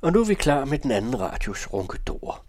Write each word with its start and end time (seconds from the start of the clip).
Og 0.00 0.12
nu 0.12 0.20
er 0.20 0.24
vi 0.24 0.34
klar 0.34 0.64
med 0.64 0.78
den 0.78 0.90
anden 0.90 1.20
radios 1.20 1.72
runkedor. 1.72 2.44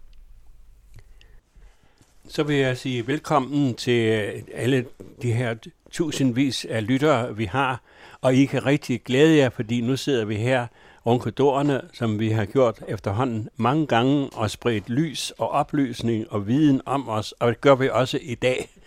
Så 2.28 2.42
vil 2.42 2.56
jeg 2.56 2.76
sige 2.76 3.06
velkommen 3.06 3.74
til 3.74 4.06
øh, 4.06 4.42
alle 4.54 4.86
de 5.22 5.32
her 5.32 5.54
tusindvis 5.90 6.64
af 6.64 6.86
lyttere, 6.86 7.36
vi 7.36 7.44
har. 7.44 7.82
Og 8.20 8.34
I 8.34 8.44
kan 8.44 8.66
rigtig 8.66 9.02
glæde 9.02 9.36
jer, 9.36 9.50
fordi 9.50 9.80
nu 9.80 9.96
sidder 9.96 10.24
vi 10.24 10.36
her 10.36 10.66
runkedorerne, 11.06 11.80
som 11.92 12.18
vi 12.18 12.30
har 12.30 12.44
gjort 12.44 12.82
efterhånden 12.88 13.48
mange 13.56 13.86
gange, 13.86 14.30
og 14.32 14.50
spredt 14.50 14.88
lys 14.88 15.32
og 15.38 15.50
oplysning 15.50 16.32
og 16.32 16.46
viden 16.46 16.80
om 16.86 17.08
os, 17.08 17.32
og 17.32 17.48
det 17.48 17.60
gør 17.60 17.74
vi 17.74 17.88
også 17.88 18.18
i 18.22 18.34
dag. 18.34 18.79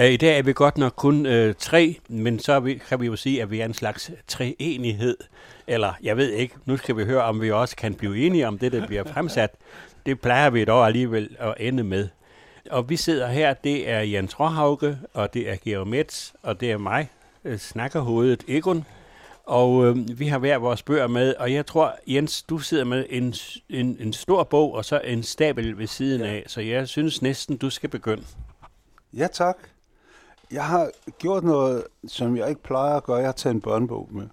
Uh, 0.00 0.04
I 0.04 0.16
dag 0.16 0.38
er 0.38 0.42
vi 0.42 0.52
godt 0.52 0.78
nok 0.78 0.92
kun 0.96 1.26
uh, 1.26 1.54
tre, 1.58 1.98
men 2.08 2.38
så 2.38 2.60
vi, 2.60 2.74
kan 2.74 3.00
vi 3.00 3.06
jo 3.06 3.16
sige, 3.16 3.42
at 3.42 3.50
vi 3.50 3.60
er 3.60 3.64
en 3.64 3.74
slags 3.74 4.10
treenighed. 4.26 5.16
Eller, 5.66 5.92
jeg 6.02 6.16
ved 6.16 6.30
ikke, 6.30 6.54
nu 6.64 6.76
skal 6.76 6.96
vi 6.96 7.04
høre, 7.04 7.22
om 7.22 7.40
vi 7.40 7.50
også 7.50 7.76
kan 7.76 7.94
blive 7.94 8.18
enige 8.18 8.48
om 8.48 8.58
det, 8.58 8.72
der 8.72 8.86
bliver 8.86 9.04
fremsat. 9.04 9.50
Det 10.06 10.20
plejer 10.20 10.50
vi 10.50 10.64
dog 10.64 10.86
alligevel 10.86 11.36
at 11.38 11.54
ende 11.60 11.84
med. 11.84 12.08
Og 12.70 12.90
vi 12.90 12.96
sidder 12.96 13.28
her, 13.28 13.54
det 13.54 13.90
er 13.90 14.00
Jens 14.00 14.40
Råhauke, 14.40 14.98
og 15.14 15.34
det 15.34 15.50
er 15.50 15.56
Georg 15.64 15.88
Metz, 15.88 16.32
og 16.42 16.60
det 16.60 16.70
er 16.70 16.78
mig, 16.78 17.10
øh, 17.44 17.58
snakkerhovedet 17.58 18.44
Egon. 18.48 18.84
Og 19.44 19.86
øh, 19.86 20.18
vi 20.18 20.26
har 20.26 20.38
hver 20.38 20.58
vores 20.58 20.82
bøger 20.82 21.06
med, 21.06 21.34
og 21.34 21.52
jeg 21.52 21.66
tror, 21.66 21.98
Jens, 22.06 22.42
du 22.42 22.58
sidder 22.58 22.84
med 22.84 23.04
en, 23.10 23.34
en, 23.68 23.96
en 24.00 24.12
stor 24.12 24.44
bog, 24.44 24.74
og 24.74 24.84
så 24.84 25.00
en 25.04 25.22
stabel 25.22 25.78
ved 25.78 25.86
siden 25.86 26.20
ja. 26.20 26.26
af, 26.26 26.44
så 26.46 26.60
jeg 26.60 26.88
synes 26.88 27.22
næsten, 27.22 27.56
du 27.56 27.70
skal 27.70 27.88
begynde. 27.88 28.24
Ja, 29.12 29.26
tak. 29.32 29.56
Jeg 30.50 30.66
har 30.66 30.90
gjort 31.18 31.44
noget, 31.44 31.84
som 32.06 32.36
jeg 32.36 32.48
ikke 32.48 32.62
plejer 32.62 32.96
at 32.96 33.04
gøre. 33.04 33.16
Jeg 33.16 33.26
har 33.26 33.32
taget 33.32 33.54
en 33.54 33.60
børnebog 33.60 34.08
med. 34.10 34.28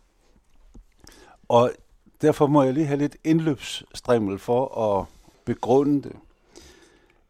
Og 1.50 1.72
derfor 2.22 2.48
må 2.48 2.64
jeg 2.64 2.74
lige 2.74 2.86
have 2.86 3.00
lidt 3.00 3.18
indløbsstrimmel 3.24 4.40
for 4.40 4.78
at 4.78 5.06
begrunde 5.46 6.04
det. 6.04 6.16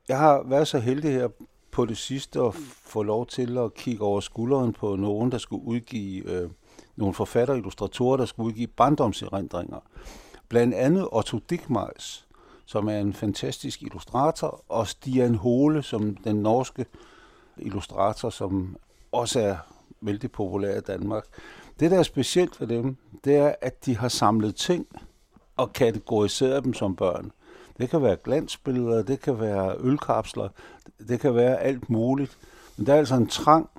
Jeg 0.08 0.20
har 0.20 0.44
været 0.46 0.68
så 0.68 0.80
heldig 0.80 1.12
her 1.12 1.28
på 1.72 1.86
det 1.86 1.98
sidste 1.98 2.42
at 2.42 2.54
få 2.86 3.04
lov 3.04 3.28
til 3.28 3.58
at 3.58 3.74
kigge 3.74 4.04
over 4.04 4.20
skulderen 4.20 4.74
på 4.74 4.96
nogen, 4.96 5.32
der 5.32 5.38
skulle 5.38 5.66
udgive, 5.66 6.32
øh, 6.32 6.50
nogle 6.96 7.14
forfatter 7.14 7.54
illustratorer, 7.54 8.18
der 8.18 8.26
skulle 8.26 8.48
udgive 8.48 8.68
barndomserindringer. 8.68 9.80
Blandt 10.50 10.74
andet 10.74 11.08
Otto 11.12 11.40
Dickmeis, 11.50 12.28
som 12.66 12.88
er 12.88 13.00
en 13.00 13.14
fantastisk 13.14 13.82
illustrator, 13.82 14.64
og 14.70 14.88
Stian 14.88 15.36
Hole, 15.36 15.84
som 15.84 16.16
den 16.16 16.36
norske 16.36 16.86
illustrator, 17.58 18.30
som 18.30 18.78
også 19.12 19.40
er 19.40 19.56
vældig 20.02 20.32
populær 20.32 20.78
i 20.78 20.82
Danmark. 20.82 21.24
Det, 21.80 21.92
der 21.92 22.00
er 22.00 22.04
specielt 22.04 22.56
for 22.56 22.66
dem, 22.66 22.98
det 23.24 23.36
er, 23.36 23.56
at 23.62 23.86
de 23.86 23.98
har 23.98 24.08
samlet 24.08 24.56
ting 24.56 24.88
og 25.58 25.74
kategoriseret 25.74 26.64
dem 26.64 26.74
som 26.74 26.96
børn. 26.96 27.32
Det 27.78 27.90
kan 27.90 28.02
være 28.02 28.18
glansbilleder, 28.24 29.04
det 29.04 29.22
kan 29.22 29.40
være 29.40 29.76
ølkapsler, 29.80 30.50
det 31.08 31.20
kan 31.20 31.36
være 31.36 31.60
alt 31.60 31.90
muligt. 31.90 32.38
Men 32.78 32.86
der 32.86 32.94
er 32.94 32.98
altså 32.98 33.16
en 33.16 33.28
trang 33.28 33.70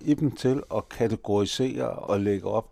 i 0.00 0.14
dem 0.14 0.30
til 0.30 0.62
at 0.74 0.88
kategorisere 0.88 1.88
og 1.88 2.20
lægge 2.20 2.48
op. 2.48 2.70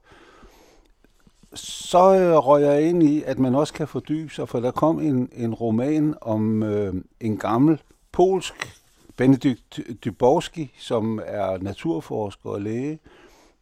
Så 1.55 2.15
øh, 2.15 2.37
røg 2.37 2.63
jeg 2.63 2.83
ind 2.83 3.03
i, 3.03 3.23
at 3.23 3.39
man 3.39 3.55
også 3.55 3.75
kan 3.75 3.89
fordybe 3.89 4.31
sig, 4.31 4.49
for 4.49 4.61
der 4.61 4.71
kom 4.71 5.01
en, 5.01 5.29
en 5.33 5.55
roman 5.55 6.15
om 6.21 6.63
øh, 6.63 6.95
en 7.21 7.37
gammel 7.37 7.83
polsk 8.13 8.78
Benedikt 9.19 9.81
Dyborski, 10.05 10.75
som 10.79 11.21
er 11.27 11.59
naturforsker 11.59 12.51
og 12.51 12.61
læge, 12.61 12.99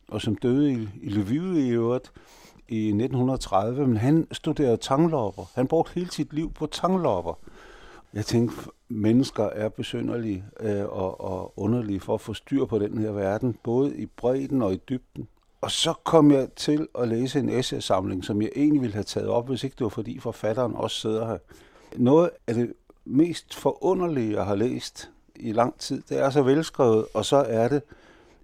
og 0.09 0.21
som 0.21 0.37
døde 0.37 0.73
i, 0.73 0.89
i 1.03 1.09
Lviv 1.09 1.57
i 1.57 1.69
øvrigt 1.69 2.13
i 2.69 2.87
1930, 2.87 3.87
men 3.87 3.97
han 3.97 4.27
studerede 4.33 4.77
tanglopper. 4.77 5.45
Han 5.55 5.67
brugte 5.67 5.95
hele 5.95 6.11
sit 6.11 6.33
liv 6.33 6.53
på 6.53 6.67
tanglopper. 6.67 7.39
Jeg 8.15 8.27
tænkte, 8.27 8.57
mennesker 8.89 9.45
er 9.45 9.69
besynderlige 9.69 10.45
øh, 10.61 10.85
og, 10.85 11.21
og 11.21 11.53
underlige 11.57 12.01
for 12.01 12.15
at 12.15 12.21
få 12.21 12.35
styr 12.35 12.65
på 12.65 12.79
den 12.79 12.99
her 12.99 13.11
verden, 13.11 13.59
både 13.63 13.97
i 13.97 14.07
bredden 14.07 14.63
og 14.63 14.73
i 14.73 14.81
dybden. 14.89 15.29
Og 15.61 15.71
så 15.71 15.95
kom 16.05 16.31
jeg 16.31 16.49
til 16.57 16.89
at 16.99 17.09
læse 17.09 17.39
en 17.39 17.49
essaysamling, 17.49 18.25
som 18.25 18.43
jeg 18.43 18.51
egentlig 18.57 18.83
ville 18.83 18.95
have 18.95 19.05
taget 19.05 19.29
op, 19.29 19.49
hvis 19.49 19.65
ikke 19.65 19.75
det 19.75 19.85
var 19.85 19.89
fordi 19.89 20.19
forfatteren 20.19 20.75
også 20.75 21.01
sidder 21.01 21.27
her. 21.27 21.39
Noget 21.97 22.31
af 22.47 22.55
det 22.55 22.73
mest 23.05 23.55
forunderlige, 23.55 24.37
jeg 24.37 24.47
har 24.47 24.55
læst 24.55 25.11
i 25.39 25.53
lang 25.53 25.79
tid, 25.79 26.03
det 26.09 26.19
er 26.19 26.31
så 26.31 26.43
velskrevet, 26.43 27.05
og 27.15 27.25
så 27.25 27.37
er 27.37 27.69
det 27.69 27.83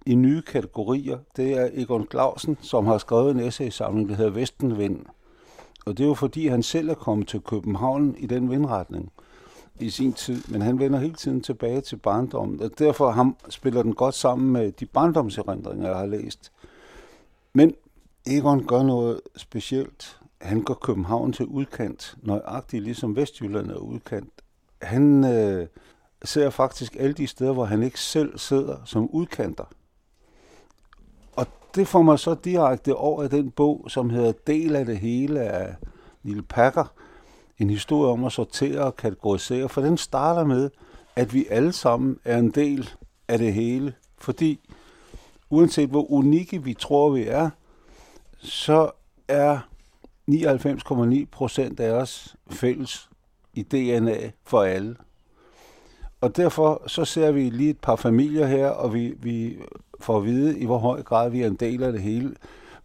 i 0.05 0.15
nye 0.15 0.41
kategorier. 0.41 1.17
Det 1.35 1.53
er 1.53 1.69
Egon 1.73 2.07
Clausen, 2.11 2.57
som 2.61 2.85
har 2.85 2.97
skrevet 2.97 3.31
en 3.31 3.39
essaysamling, 3.39 4.09
der 4.09 4.15
hedder 4.15 4.31
Vestenvind. 4.31 5.05
Og 5.85 5.97
det 5.97 6.03
er 6.03 6.07
jo 6.07 6.13
fordi, 6.13 6.47
han 6.47 6.63
selv 6.63 6.89
er 6.89 6.93
kommet 6.93 7.27
til 7.27 7.41
København 7.41 8.15
i 8.17 8.25
den 8.25 8.51
vindretning 8.51 9.11
i 9.79 9.89
sin 9.89 10.13
tid, 10.13 10.41
men 10.47 10.61
han 10.61 10.79
vender 10.79 10.99
hele 10.99 11.13
tiden 11.13 11.41
tilbage 11.41 11.81
til 11.81 11.95
barndommen, 11.95 12.61
og 12.61 12.71
derfor 12.79 13.11
ham, 13.11 13.35
spiller 13.49 13.83
den 13.83 13.93
godt 13.93 14.15
sammen 14.15 14.53
med 14.53 14.71
de 14.71 14.85
barndomserindringer, 14.85 15.87
jeg 15.87 15.97
har 15.97 16.05
læst. 16.05 16.51
Men 17.53 17.73
Egon 18.25 18.65
gør 18.67 18.83
noget 18.83 19.21
specielt. 19.35 20.19
Han 20.41 20.61
går 20.61 20.73
København 20.73 21.33
til 21.33 21.45
udkant, 21.45 22.15
nøjagtigt 22.21 22.83
ligesom 22.83 23.15
Vestjylland 23.15 23.71
er 23.71 23.77
udkant. 23.77 24.33
Han 24.81 25.23
øh, 25.23 25.67
ser 26.23 26.49
faktisk 26.49 26.95
alle 26.99 27.13
de 27.13 27.27
steder, 27.27 27.53
hvor 27.53 27.65
han 27.65 27.83
ikke 27.83 27.99
selv 27.99 28.37
sidder 28.37 28.77
som 28.85 29.09
udkanter 29.09 29.63
Og 31.35 31.47
det 31.75 31.87
får 31.87 32.01
mig 32.01 32.19
så 32.19 32.35
direkte 32.43 32.95
over 32.95 33.23
i 33.23 33.27
den 33.27 33.51
bog, 33.51 33.85
som 33.87 34.09
hedder 34.09 34.31
Del 34.47 34.75
af 34.75 34.85
det 34.85 34.97
hele 34.97 35.41
af 35.41 35.75
Lille 36.23 36.41
Packer. 36.41 36.93
En 37.57 37.69
historie 37.69 38.11
om 38.11 38.23
at 38.23 38.31
sortere 38.31 38.79
og 38.79 38.95
kategorisere, 38.95 39.69
for 39.69 39.81
den 39.81 39.97
starter 39.97 40.45
med, 40.45 40.69
at 41.15 41.33
vi 41.33 41.45
alle 41.49 41.73
sammen 41.73 42.19
er 42.25 42.37
en 42.37 42.51
del 42.51 42.89
af 43.27 43.37
det 43.37 43.53
hele. 43.53 43.93
Fordi 44.17 44.59
uanset 45.49 45.89
hvor 45.89 46.11
unikke 46.11 46.63
vi 46.63 46.73
tror, 46.73 47.09
vi 47.09 47.27
er, 47.27 47.49
så 48.37 48.91
er 49.27 49.59
99,9 50.31 51.25
procent 51.31 51.79
af 51.79 51.91
os 51.91 52.35
fælles 52.49 53.09
i 53.53 53.63
DNA 53.63 54.31
for 54.43 54.63
alle. 54.63 54.95
Og 56.23 56.37
derfor 56.37 56.81
så 56.87 57.05
ser 57.05 57.31
vi 57.31 57.49
lige 57.49 57.69
et 57.69 57.79
par 57.79 57.95
familier 57.95 58.47
her, 58.47 58.67
og 58.67 58.93
vi, 58.93 59.13
vi 59.21 59.57
får 59.99 60.17
at 60.17 60.25
vide, 60.25 60.59
i 60.59 60.65
hvor 60.65 60.77
høj 60.77 61.01
grad 61.01 61.29
vi 61.29 61.41
er 61.41 61.47
en 61.47 61.55
del 61.55 61.83
af 61.83 61.91
det 61.91 62.01
hele. 62.01 62.35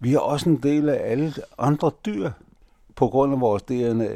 Vi 0.00 0.14
er 0.14 0.18
også 0.18 0.48
en 0.48 0.56
del 0.56 0.88
af 0.88 1.10
alle 1.10 1.32
andre 1.58 1.90
dyr, 2.06 2.30
på 2.96 3.08
grund 3.08 3.32
af 3.32 3.40
vores 3.40 3.62
DNA. 3.62 4.08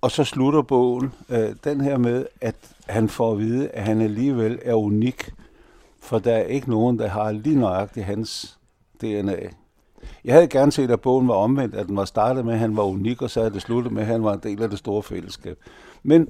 Og 0.00 0.10
så 0.10 0.24
slutter 0.24 0.62
bogen 0.62 1.12
øh, 1.28 1.54
den 1.64 1.80
her 1.80 1.98
med, 1.98 2.26
at 2.40 2.54
han 2.86 3.08
får 3.08 3.32
at 3.32 3.38
vide, 3.38 3.68
at 3.68 3.82
han 3.82 4.00
alligevel 4.00 4.58
er 4.62 4.74
unik, 4.74 5.32
for 6.00 6.18
der 6.18 6.32
er 6.32 6.44
ikke 6.44 6.70
nogen, 6.70 6.98
der 6.98 7.08
har 7.08 7.32
lige 7.32 7.58
nøjagtigt 7.58 8.06
hans 8.06 8.58
DNA. 9.00 9.38
Jeg 10.24 10.34
havde 10.34 10.48
gerne 10.48 10.72
set, 10.72 10.90
at 10.90 11.00
bogen 11.00 11.28
var 11.28 11.34
omvendt, 11.34 11.74
at 11.74 11.86
den 11.86 11.96
var 11.96 12.04
startet 12.04 12.44
med, 12.44 12.52
at 12.52 12.60
han 12.60 12.76
var 12.76 12.82
unik, 12.82 13.22
og 13.22 13.30
så 13.30 13.40
havde 13.40 13.54
det 13.54 13.62
sluttet 13.62 13.92
med, 13.92 14.02
at 14.02 14.08
han 14.08 14.24
var 14.24 14.32
en 14.32 14.40
del 14.42 14.62
af 14.62 14.70
det 14.70 14.78
store 14.78 15.02
fællesskab. 15.02 15.58
Men 16.02 16.28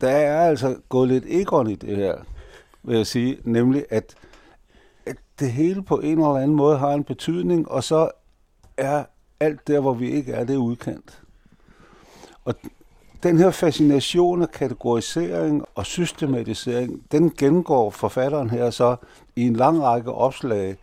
der 0.00 0.08
er 0.08 0.48
altså 0.48 0.76
gået 0.88 1.08
lidt 1.08 1.24
egon 1.28 1.70
i 1.70 1.74
det 1.74 1.96
her, 1.96 2.16
vil 2.82 2.96
jeg 2.96 3.06
sige, 3.06 3.38
nemlig 3.44 3.84
at, 3.90 4.14
at 5.06 5.16
det 5.40 5.52
hele 5.52 5.82
på 5.82 5.98
en 5.98 6.18
eller 6.18 6.34
anden 6.34 6.56
måde 6.56 6.78
har 6.78 6.92
en 6.92 7.04
betydning, 7.04 7.70
og 7.70 7.84
så 7.84 8.10
er 8.76 9.04
alt 9.40 9.68
der, 9.68 9.80
hvor 9.80 9.94
vi 9.94 10.10
ikke 10.10 10.32
er, 10.32 10.44
det 10.44 10.56
udkendt. 10.56 11.22
Og 12.44 12.54
den 13.22 13.38
her 13.38 13.50
fascination 13.50 14.42
af 14.42 14.50
kategorisering 14.50 15.64
og 15.74 15.86
systematisering, 15.86 17.02
den 17.12 17.30
gennemgår 17.38 17.90
forfatteren 17.90 18.50
her 18.50 18.70
så 18.70 18.96
i 19.36 19.46
en 19.46 19.56
lang 19.56 19.82
række 19.82 20.12
opslag, 20.12 20.76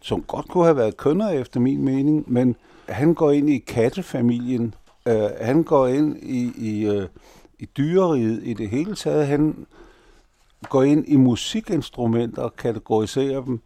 som 0.00 0.22
godt 0.22 0.48
kunne 0.48 0.64
have 0.64 0.76
været 0.76 0.96
kønner 0.96 1.28
efter 1.28 1.60
min 1.60 1.84
mening, 1.84 2.32
men 2.32 2.56
han 2.88 3.14
går 3.14 3.30
ind 3.30 3.50
i 3.50 3.58
kattefamilien, 3.58 4.74
øh, 5.06 5.30
han 5.40 5.62
går 5.62 5.86
ind 5.86 6.16
i, 6.16 6.52
i 6.56 6.86
øh, 6.86 7.08
i 7.62 7.68
dyreriet 7.76 8.40
i 8.42 8.54
det 8.54 8.68
hele 8.68 8.94
taget. 8.94 9.26
Han 9.26 9.66
går 10.68 10.82
ind 10.82 11.08
i 11.08 11.16
musikinstrumenter 11.16 12.42
og 12.42 12.56
kategoriserer 12.56 13.44
dem, 13.44 13.60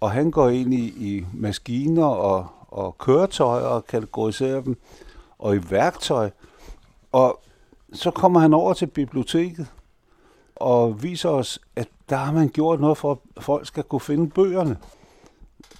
og 0.00 0.10
han 0.10 0.30
går 0.30 0.48
ind 0.48 0.74
i, 0.74 0.86
i 0.86 1.26
maskiner 1.32 2.04
og, 2.04 2.46
og 2.68 2.98
køretøjer 2.98 3.66
og 3.66 3.86
kategoriserer 3.86 4.60
dem, 4.60 4.76
og 5.38 5.56
i 5.56 5.60
værktøj. 5.70 6.30
Og 7.12 7.40
så 7.92 8.10
kommer 8.10 8.40
han 8.40 8.54
over 8.54 8.72
til 8.72 8.86
biblioteket 8.86 9.66
og 10.56 11.02
viser 11.02 11.28
os, 11.28 11.58
at 11.76 11.88
der 12.08 12.16
har 12.16 12.32
man 12.32 12.48
gjort 12.48 12.80
noget 12.80 12.98
for, 12.98 13.20
at 13.36 13.42
folk 13.42 13.66
skal 13.66 13.82
kunne 13.82 14.00
finde 14.00 14.30
bøgerne. 14.30 14.76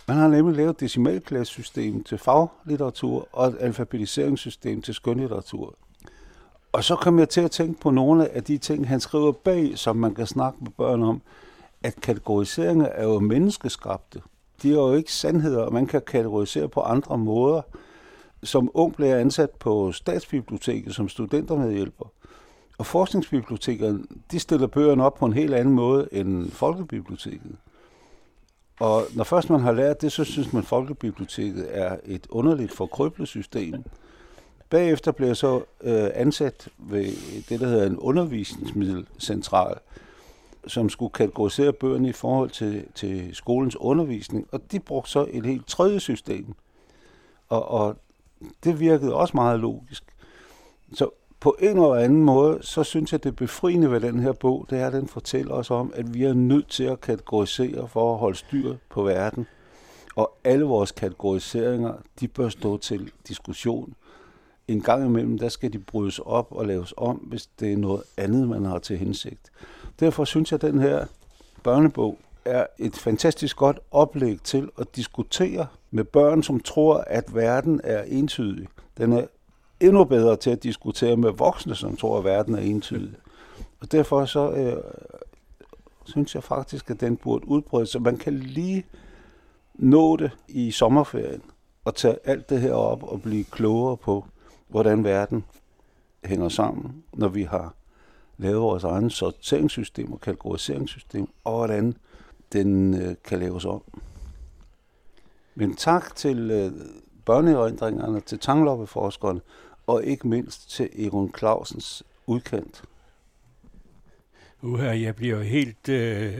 Man 0.09 0.17
har 0.17 0.29
nemlig 0.29 0.57
lavet 0.57 0.81
decimalklassesystem 0.81 2.05
til 2.05 2.19
faglitteratur 2.19 3.29
og 3.33 3.49
et 3.49 3.57
alfabetiseringssystem 3.61 4.83
til 4.83 4.95
skønlitteratur. 4.95 5.75
Og 6.75 6.85
så 6.85 6.97
kom 6.97 7.19
jeg 7.19 7.29
til 7.29 7.41
at 7.41 7.51
tænke 7.51 7.81
på 7.81 7.91
nogle 7.91 8.29
af 8.29 8.45
de 8.45 8.59
ting, 8.59 8.89
han 8.89 9.01
skriver 9.01 9.33
bag, 9.33 9.79
som 9.79 9.97
man 9.97 10.15
kan 10.15 10.27
snakke 10.27 10.59
med 10.61 10.71
børn 10.71 11.03
om, 11.03 11.23
at 11.83 12.01
kategoriseringer 12.01 12.87
er 12.87 13.05
jo 13.05 13.21
menneskeskabte. 13.21 14.21
De 14.63 14.71
er 14.71 14.75
jo 14.75 14.95
ikke 14.95 15.13
sandheder, 15.13 15.63
og 15.63 15.73
man 15.73 15.87
kan 15.87 16.03
kategorisere 16.07 16.69
på 16.69 16.81
andre 16.81 17.19
måder. 17.19 17.63
som 18.43 18.71
ung 18.75 18.95
blev 18.95 19.09
jeg 19.09 19.21
ansat 19.21 19.51
på 19.51 19.93
Statsbiblioteket 19.93 20.95
som 20.95 21.09
studentermedhjælper. 21.09 22.05
Og 22.79 22.87
forskningsbibliotekerne, 22.87 24.05
de 24.31 24.39
stiller 24.39 24.67
bøgerne 24.67 25.05
op 25.05 25.15
på 25.15 25.27
en 25.27 25.33
helt 25.33 25.55
anden 25.55 25.75
måde 25.75 26.09
end 26.13 26.51
Folkebiblioteket. 26.51 27.57
Og 28.81 29.03
når 29.15 29.25
først 29.25 29.51
man 29.51 29.61
har 29.61 29.73
lært 29.73 30.03
det, 30.03 30.13
så 30.13 30.25
synes 30.25 30.53
man, 30.53 30.63
at 30.63 30.69
Folkebiblioteket 30.69 31.67
er 31.71 31.97
et 32.05 32.27
underligt 32.31 32.73
forkryblet 32.73 33.29
system. 33.29 33.85
Bagefter 34.71 35.13
blev 35.13 35.27
jeg 35.27 35.37
så 35.37 35.63
øh, 35.81 36.11
ansat 36.15 36.69
ved 36.79 37.05
det, 37.49 37.61
der 37.61 37.67
hedder 37.67 37.87
en 37.87 37.99
undervisningsmiddelcentral, 37.99 39.75
som 40.67 40.89
skulle 40.89 41.13
kategorisere 41.13 41.73
bøgerne 41.73 42.09
i 42.09 42.13
forhold 42.13 42.51
til, 42.51 42.85
til 42.95 43.35
skolens 43.35 43.77
undervisning. 43.77 44.49
Og 44.53 44.73
de 44.73 44.81
brugte 44.81 45.11
så 45.11 45.27
et 45.31 45.47
helt 45.47 45.69
tredje 45.69 46.01
system. 46.01 46.55
Og, 47.49 47.69
og 47.69 47.97
det 48.65 48.81
virkede 48.81 49.15
også 49.15 49.37
meget 49.37 49.61
logisk. 49.61 50.05
Så 50.95 51.11
på 51.41 51.57
en 51.61 51.69
eller 51.69 51.95
anden 51.95 52.25
måde, 52.25 52.59
så 52.63 52.85
synes 52.85 53.13
jeg, 53.13 53.25
det 53.25 53.37
befriende 53.37 53.91
ved 53.91 54.01
den 54.01 54.19
her 54.19 54.33
bog, 54.33 54.67
det 54.71 54.79
er, 54.79 54.87
at 54.87 54.93
den 54.93 55.09
fortæller 55.09 55.55
os 55.55 55.71
om, 55.71 55.93
at 55.95 56.15
vi 56.15 56.25
er 56.25 56.35
nødt 56.35 56.69
til 56.69 56.85
at 56.85 57.01
kategorisere 57.01 57.89
for 57.89 58.13
at 58.13 58.19
holde 58.19 58.39
styr 58.39 58.77
på 58.91 59.03
verden. 59.03 59.47
Og 60.17 60.37
alle 60.45 60.65
vores 60.65 60.93
kategoriseringer, 60.93 61.95
de 62.21 62.29
bør 62.29 62.49
stå 62.49 62.77
til 62.77 63.13
diskussion. 63.29 63.95
En 64.69 64.81
gang 64.81 65.07
imellem, 65.07 65.39
der 65.39 65.49
skal 65.49 65.73
de 65.73 65.79
brydes 65.79 66.19
op 66.19 66.47
og 66.51 66.67
laves 66.67 66.95
om, 66.97 67.17
hvis 67.17 67.47
det 67.47 67.73
er 67.73 67.77
noget 67.77 68.03
andet, 68.17 68.49
man 68.49 68.65
har 68.65 68.79
til 68.79 68.99
hensigt. 68.99 69.51
Derfor 70.01 70.25
synes 70.25 70.53
jeg, 70.53 70.65
at 70.65 70.73
den 70.73 70.81
her 70.81 71.07
børnebog 71.63 72.19
er 72.45 72.67
et 72.79 72.95
fantastisk 72.97 73.57
godt 73.57 73.81
oplæg 73.91 74.41
til 74.45 74.71
at 74.79 74.97
diskutere 74.97 75.67
med 75.91 76.05
børn, 76.05 76.43
som 76.43 76.61
tror, 76.61 76.97
at 77.07 77.35
verden 77.35 77.81
er 77.85 78.03
entydig. 78.03 78.69
Den 78.99 79.13
er 79.13 79.27
endnu 79.81 80.05
bedre 80.05 80.37
til 80.37 80.51
at 80.51 80.63
diskutere 80.63 81.17
med 81.17 81.31
voksne, 81.31 81.75
som 81.75 81.97
tror, 81.97 82.19
at 82.19 82.25
verden 82.25 82.55
er 82.55 82.61
entydig. 82.61 83.15
Og 83.81 83.93
derfor 83.93 84.25
så 84.25 84.53
øh, 84.53 84.83
synes 86.05 86.35
jeg 86.35 86.43
faktisk, 86.43 86.91
at 86.91 87.01
den 87.01 87.17
burde 87.17 87.49
udbredes, 87.49 87.89
så 87.89 87.99
man 87.99 88.17
kan 88.17 88.35
lige 88.35 88.87
nå 89.75 90.17
det 90.17 90.31
i 90.49 90.71
sommerferien 90.71 91.43
og 91.85 91.95
tage 91.95 92.17
alt 92.25 92.51
det 92.51 92.61
her 92.61 92.73
op 92.73 93.03
og 93.03 93.23
blive 93.23 93.45
klogere 93.45 93.97
på, 93.97 94.25
hvordan 94.69 95.05
verden 95.05 95.45
hænger 96.25 96.49
sammen, 96.49 97.05
når 97.13 97.29
vi 97.29 97.43
har 97.43 97.75
lavet 98.39 98.61
vores 98.61 98.85
egen 98.85 99.11
sorteringssystem 99.11 100.13
og 100.13 100.21
kategoriseringssystem, 100.21 101.29
og 101.45 101.57
hvordan 101.57 101.97
den 102.53 102.95
øh, 103.03 103.15
kan 103.25 103.39
laves 103.39 103.65
om. 103.65 103.83
Men 105.55 105.77
tak 105.77 106.17
til 106.17 106.51
øh, 106.51 106.73
børneerindringerne, 107.25 108.21
til 108.21 108.39
tangloppeforskerne, 108.39 109.41
og 109.87 110.05
ikke 110.05 110.29
mindst 110.29 110.71
til 110.71 110.89
Egon 110.93 111.35
Clausens 111.39 112.03
udkant. 112.27 112.83
Uha, 114.63 115.01
jeg 115.01 115.17
bliver 115.17 115.43
helt 115.43 115.89
øh, 115.89 116.39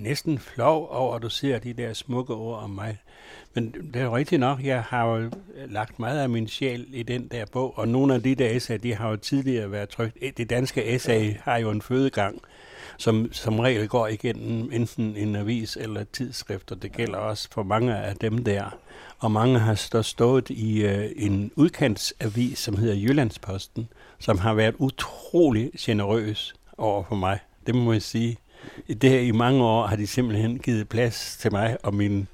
næsten 0.00 0.38
flov 0.38 0.88
over, 0.90 1.16
at 1.16 1.22
du 1.22 1.28
ser 1.28 1.58
de 1.58 1.72
der 1.72 1.92
smukke 1.92 2.34
ord 2.34 2.62
om 2.62 2.70
mig. 2.70 2.98
Men 3.60 3.74
det 3.94 3.96
er 3.96 4.04
jo 4.04 4.16
rigtigt 4.16 4.40
nok, 4.40 4.64
jeg 4.64 4.82
har 4.82 5.06
jo 5.06 5.30
lagt 5.66 5.98
meget 5.98 6.20
af 6.20 6.28
min 6.28 6.48
sjæl 6.48 6.86
i 6.88 7.02
den 7.02 7.28
der 7.28 7.44
bog, 7.52 7.78
og 7.78 7.88
nogle 7.88 8.14
af 8.14 8.22
de 8.22 8.34
der 8.34 8.50
essay, 8.50 8.78
de 8.82 8.94
har 8.94 9.10
jo 9.10 9.16
tidligere 9.16 9.70
været 9.70 9.88
trygt. 9.88 10.16
Eh, 10.22 10.32
det 10.36 10.50
danske 10.50 10.84
essay 10.84 11.34
har 11.42 11.56
jo 11.56 11.70
en 11.70 11.82
fødegang, 11.82 12.40
som 12.98 13.32
som 13.32 13.58
regel 13.58 13.88
går 13.88 14.06
igennem 14.06 14.70
enten 14.72 15.16
en 15.16 15.36
avis 15.36 15.76
eller 15.80 16.00
et 16.00 16.10
tidsskrift, 16.10 16.72
og 16.72 16.82
det 16.82 16.92
gælder 16.92 17.18
også 17.18 17.48
for 17.52 17.62
mange 17.62 17.96
af 17.96 18.16
dem 18.16 18.44
der. 18.44 18.78
Og 19.18 19.32
mange 19.32 19.58
har 19.58 19.74
stå 19.74 20.02
stået 20.02 20.50
i 20.50 20.82
øh, 20.84 21.10
en 21.16 21.50
udkantsavis, 21.56 22.58
som 22.58 22.76
hedder 22.76 22.94
Jyllandsposten, 22.94 23.88
som 24.18 24.38
har 24.38 24.54
været 24.54 24.74
utrolig 24.78 25.70
generøs 25.78 26.54
over 26.78 27.04
for 27.08 27.16
mig. 27.16 27.38
Det 27.66 27.74
må 27.74 27.92
jeg 27.92 28.02
sige. 28.02 28.36
I, 28.86 28.94
det, 28.94 29.10
her 29.10 29.20
I 29.20 29.30
mange 29.30 29.64
år 29.64 29.86
har 29.86 29.96
de 29.96 30.06
simpelthen 30.06 30.58
givet 30.58 30.88
plads 30.88 31.36
til 31.40 31.52
mig 31.52 31.76
og 31.82 31.94
min 31.94 32.28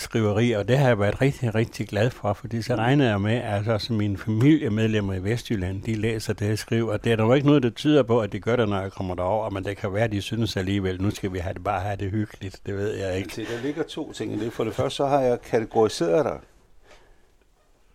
skriveri, 0.00 0.52
og 0.52 0.68
det 0.68 0.78
har 0.78 0.88
jeg 0.88 0.98
været 0.98 1.20
rigtig, 1.20 1.54
rigtig 1.54 1.88
glad 1.88 2.10
for, 2.10 2.32
fordi 2.32 2.62
så 2.62 2.74
regner 2.74 3.08
jeg 3.08 3.20
med, 3.20 3.34
at 3.34 3.68
også 3.68 3.92
mine 3.92 4.18
familiemedlemmer 4.18 5.14
i 5.14 5.24
Vestjylland, 5.24 5.82
de 5.82 5.94
læser 5.94 6.32
det, 6.32 6.48
jeg 6.48 6.58
skriver, 6.58 6.92
og 6.92 7.04
det 7.04 7.12
er 7.12 7.16
der 7.16 7.24
jo 7.24 7.32
ikke 7.32 7.46
noget, 7.46 7.62
der 7.62 7.70
tyder 7.70 8.02
på, 8.02 8.20
at 8.20 8.32
det 8.32 8.42
gør 8.42 8.56
det, 8.56 8.68
når 8.68 8.80
jeg 8.80 8.92
kommer 8.92 9.14
derover, 9.14 9.50
men 9.50 9.64
det 9.64 9.76
kan 9.76 9.94
være, 9.94 10.04
at 10.04 10.12
de 10.12 10.22
synes 10.22 10.56
alligevel, 10.56 11.02
nu 11.02 11.10
skal 11.10 11.32
vi 11.32 11.38
have 11.38 11.54
det, 11.54 11.64
bare 11.64 11.80
have 11.80 11.96
det 11.96 12.10
hyggeligt, 12.10 12.60
det 12.66 12.76
ved 12.76 12.94
jeg 12.94 13.16
ikke. 13.18 13.46
Der 13.52 13.62
ligger 13.62 13.82
to 13.82 14.12
ting 14.12 14.32
i 14.32 14.44
det. 14.44 14.52
For 14.52 14.64
det 14.64 14.74
første, 14.74 14.96
så 14.96 15.06
har 15.06 15.20
jeg 15.20 15.42
kategoriseret 15.42 16.24
dig 16.24 16.38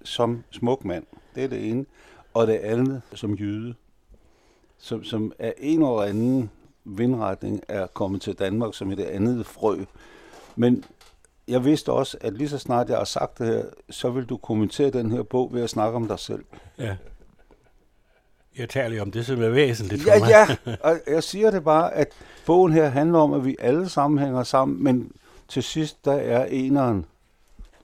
som 0.04 0.44
smuk 0.52 0.86
mand. 0.86 1.04
Det 1.36 1.44
er 1.44 1.48
det 1.48 1.70
ene. 1.70 1.86
Og 2.34 2.48
det 2.48 2.54
andet 2.54 3.02
som 3.14 3.34
jyde, 3.34 3.74
som, 4.78 5.04
som 5.04 5.34
er 5.40 5.52
en 5.58 5.80
eller 5.80 6.02
anden 6.02 6.50
vindretning 6.86 7.62
er 7.68 7.88
kommet 7.88 8.22
til 8.22 8.34
Danmark 8.34 8.74
som 8.74 8.92
et 8.92 9.00
andet 9.00 9.46
frø. 9.46 9.78
Men 10.56 10.84
jeg 11.48 11.66
vidste 11.66 11.92
også, 11.92 12.18
at 12.22 12.34
lige 12.34 12.50
så 12.50 12.58
snart 12.58 12.90
jeg 12.90 12.98
har 12.98 13.04
sagt 13.04 13.40
det 13.40 13.48
her, 13.48 13.64
så 13.90 14.10
vil 14.10 14.26
du 14.26 14.38
kommentere 14.38 14.90
den 14.90 15.12
her 15.12 15.24
bog 15.24 15.54
ved 15.54 15.64
at 15.64 15.70
snakke 15.70 15.96
om 15.96 16.08
dig 16.08 16.20
selv. 16.20 16.44
Ja. 16.80 16.96
Jeg 18.58 18.70
taler 18.70 18.96
jo 18.96 19.02
om 19.02 19.12
det, 19.12 19.26
som 19.26 19.42
er 19.44 19.50
væsentligt 19.50 20.06
ja, 20.06 20.16
for 20.16 20.20
mig. 20.20 20.30
Ja, 20.30 20.76
og 20.90 21.00
jeg 21.08 21.24
siger 21.24 21.52
det 21.52 21.64
bare, 21.64 21.94
at 21.94 22.08
bogen 22.46 22.74
her 22.74 22.90
handler 22.90 23.20
om, 23.20 23.34
at 23.34 23.46
vi 23.46 23.56
alle 23.60 23.90
sammen 23.90 24.20
hænger 24.20 24.44
sammen, 24.44 24.84
men 24.84 25.12
til 25.48 25.64
sidst, 25.64 26.06
der 26.06 26.14
er 26.14 26.46
eneren 26.46 27.06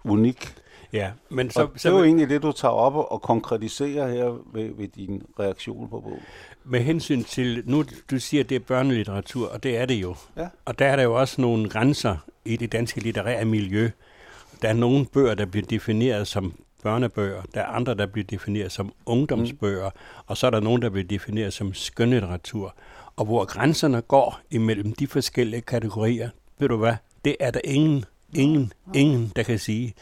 unik. 0.03 0.55
Ja, 0.94 1.12
men 1.29 1.50
så, 1.50 1.62
og 1.62 1.71
det 1.73 1.85
er 1.85 1.89
jo 1.89 2.03
egentlig 2.03 2.29
det, 2.29 2.41
du 2.41 2.51
tager 2.51 2.71
op 2.71 2.95
og 3.12 3.21
konkretiserer 3.21 4.12
her 4.12 4.25
ved, 4.53 4.69
ved 4.77 4.88
din 4.88 5.23
reaktion 5.39 5.89
på 5.89 6.00
bogen. 6.00 6.21
Med 6.63 6.79
hensyn 6.79 7.23
til, 7.23 7.63
nu 7.65 7.83
du 8.12 8.19
siger, 8.19 8.44
at 8.44 8.50
det 8.50 8.55
er 8.55 8.59
børnelitteratur, 8.59 9.50
og 9.50 9.63
det 9.63 9.77
er 9.77 9.85
det 9.85 9.95
jo. 9.95 10.15
Ja. 10.38 10.47
Og 10.65 10.79
der 10.79 10.85
er 10.85 10.95
der 10.95 11.03
jo 11.03 11.19
også 11.19 11.41
nogle 11.41 11.69
grænser 11.69 12.17
i 12.50 12.56
det 12.56 12.72
danske 12.72 13.00
litterære 13.00 13.46
miljø. 13.46 13.90
Der 14.62 14.69
er 14.69 14.74
nogle 14.74 15.06
bøger, 15.06 15.36
der 15.36 15.46
bliver 15.46 15.66
defineret 15.66 16.28
som 16.28 16.54
børnebøger, 16.84 17.42
der 17.54 17.62
er 17.62 17.66
andre, 17.66 17.96
der 17.96 18.06
bliver 18.06 18.25
defineret 18.25 18.72
som 18.72 18.94
ungdomsbøger, 19.06 19.90
mm. 19.90 20.24
og 20.28 20.38
så 20.38 20.48
er 20.48 20.51
der 20.51 20.60
nogle, 20.60 20.81
der 20.81 20.90
bliver 20.90 21.07
defineret 21.07 21.54
som 21.54 21.74
skønlitteratur. 21.74 22.75
Og 23.16 23.25
hvor 23.25 23.46
grænserne 23.46 24.01
går 24.01 24.40
imellem 24.51 24.94
de 24.94 25.07
forskellige 25.07 25.62
kategorier, 25.62 26.30
ved 26.60 26.68
du 26.68 26.78
hvad, 26.78 26.94
det 27.25 27.36
er 27.40 27.51
der 27.51 27.62
ingen 27.63 28.06
Ingen, 28.34 28.74
ingen, 28.96 29.31
der 29.36 29.44
kan 29.44 29.60
sige. 29.60 29.94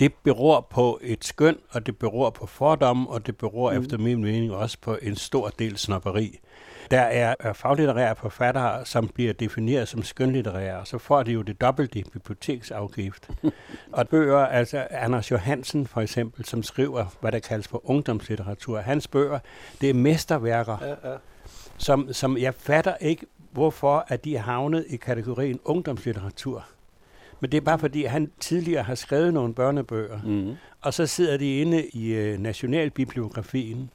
Det 0.00 0.14
beror 0.14 0.66
på 0.70 0.98
et 1.02 1.24
skøn, 1.24 1.56
og 1.70 1.86
det 1.86 1.98
beror 1.98 2.30
på 2.30 2.46
fordomme, 2.46 3.08
og 3.10 3.26
det 3.26 3.36
beror 3.36 3.72
mm. 3.72 3.82
efter 3.82 3.98
min 3.98 4.22
mening 4.22 4.52
også 4.52 4.78
på 4.80 4.98
en 5.02 5.16
stor 5.16 5.48
del 5.48 5.76
snopperi. 5.76 6.38
Der 6.90 7.00
er 7.00 7.52
faglitterære 7.52 8.16
forfattere, 8.16 8.86
som 8.86 9.08
bliver 9.08 9.32
defineret 9.32 9.88
som 9.88 10.02
skønlitterære, 10.02 10.86
så 10.86 10.98
får 10.98 11.22
de 11.22 11.32
jo 11.32 11.42
det 11.42 11.60
dobbelte 11.60 12.04
biblioteksafgift. 12.12 13.30
og 13.92 14.08
bøger, 14.08 14.38
altså 14.38 14.86
Anders 14.90 15.30
Johansen 15.30 15.86
for 15.86 16.00
eksempel, 16.00 16.44
som 16.44 16.62
skriver, 16.62 17.04
hvad 17.20 17.32
der 17.32 17.38
kaldes 17.38 17.68
for 17.68 17.90
ungdomslitteratur, 17.90 18.78
hans 18.78 19.08
bøger, 19.08 19.38
det 19.80 19.90
er 19.90 19.94
mesterværker, 19.94 20.76
ja, 20.82 21.10
ja. 21.10 21.16
Som, 21.78 22.12
som 22.12 22.38
jeg 22.38 22.54
fatter 22.54 22.94
ikke, 23.00 23.26
hvorfor 23.52 24.04
at 24.08 24.24
de 24.24 24.36
er 24.36 24.40
havnet 24.40 24.84
i 24.88 24.96
kategorien 24.96 25.60
ungdomslitteratur. 25.64 26.64
Men 27.40 27.52
det 27.52 27.56
er 27.56 27.60
bare 27.60 27.78
fordi, 27.78 28.04
han 28.04 28.30
tidligere 28.40 28.82
har 28.82 28.94
skrevet 28.94 29.34
nogle 29.34 29.54
børnebøger, 29.54 30.18
mm. 30.24 30.52
og 30.80 30.94
så 30.94 31.06
sidder 31.06 31.36
de 31.36 31.60
inde 31.60 31.86
i 31.86 32.14
øh, 32.14 32.38
Nationalbibliografien, 32.38 33.90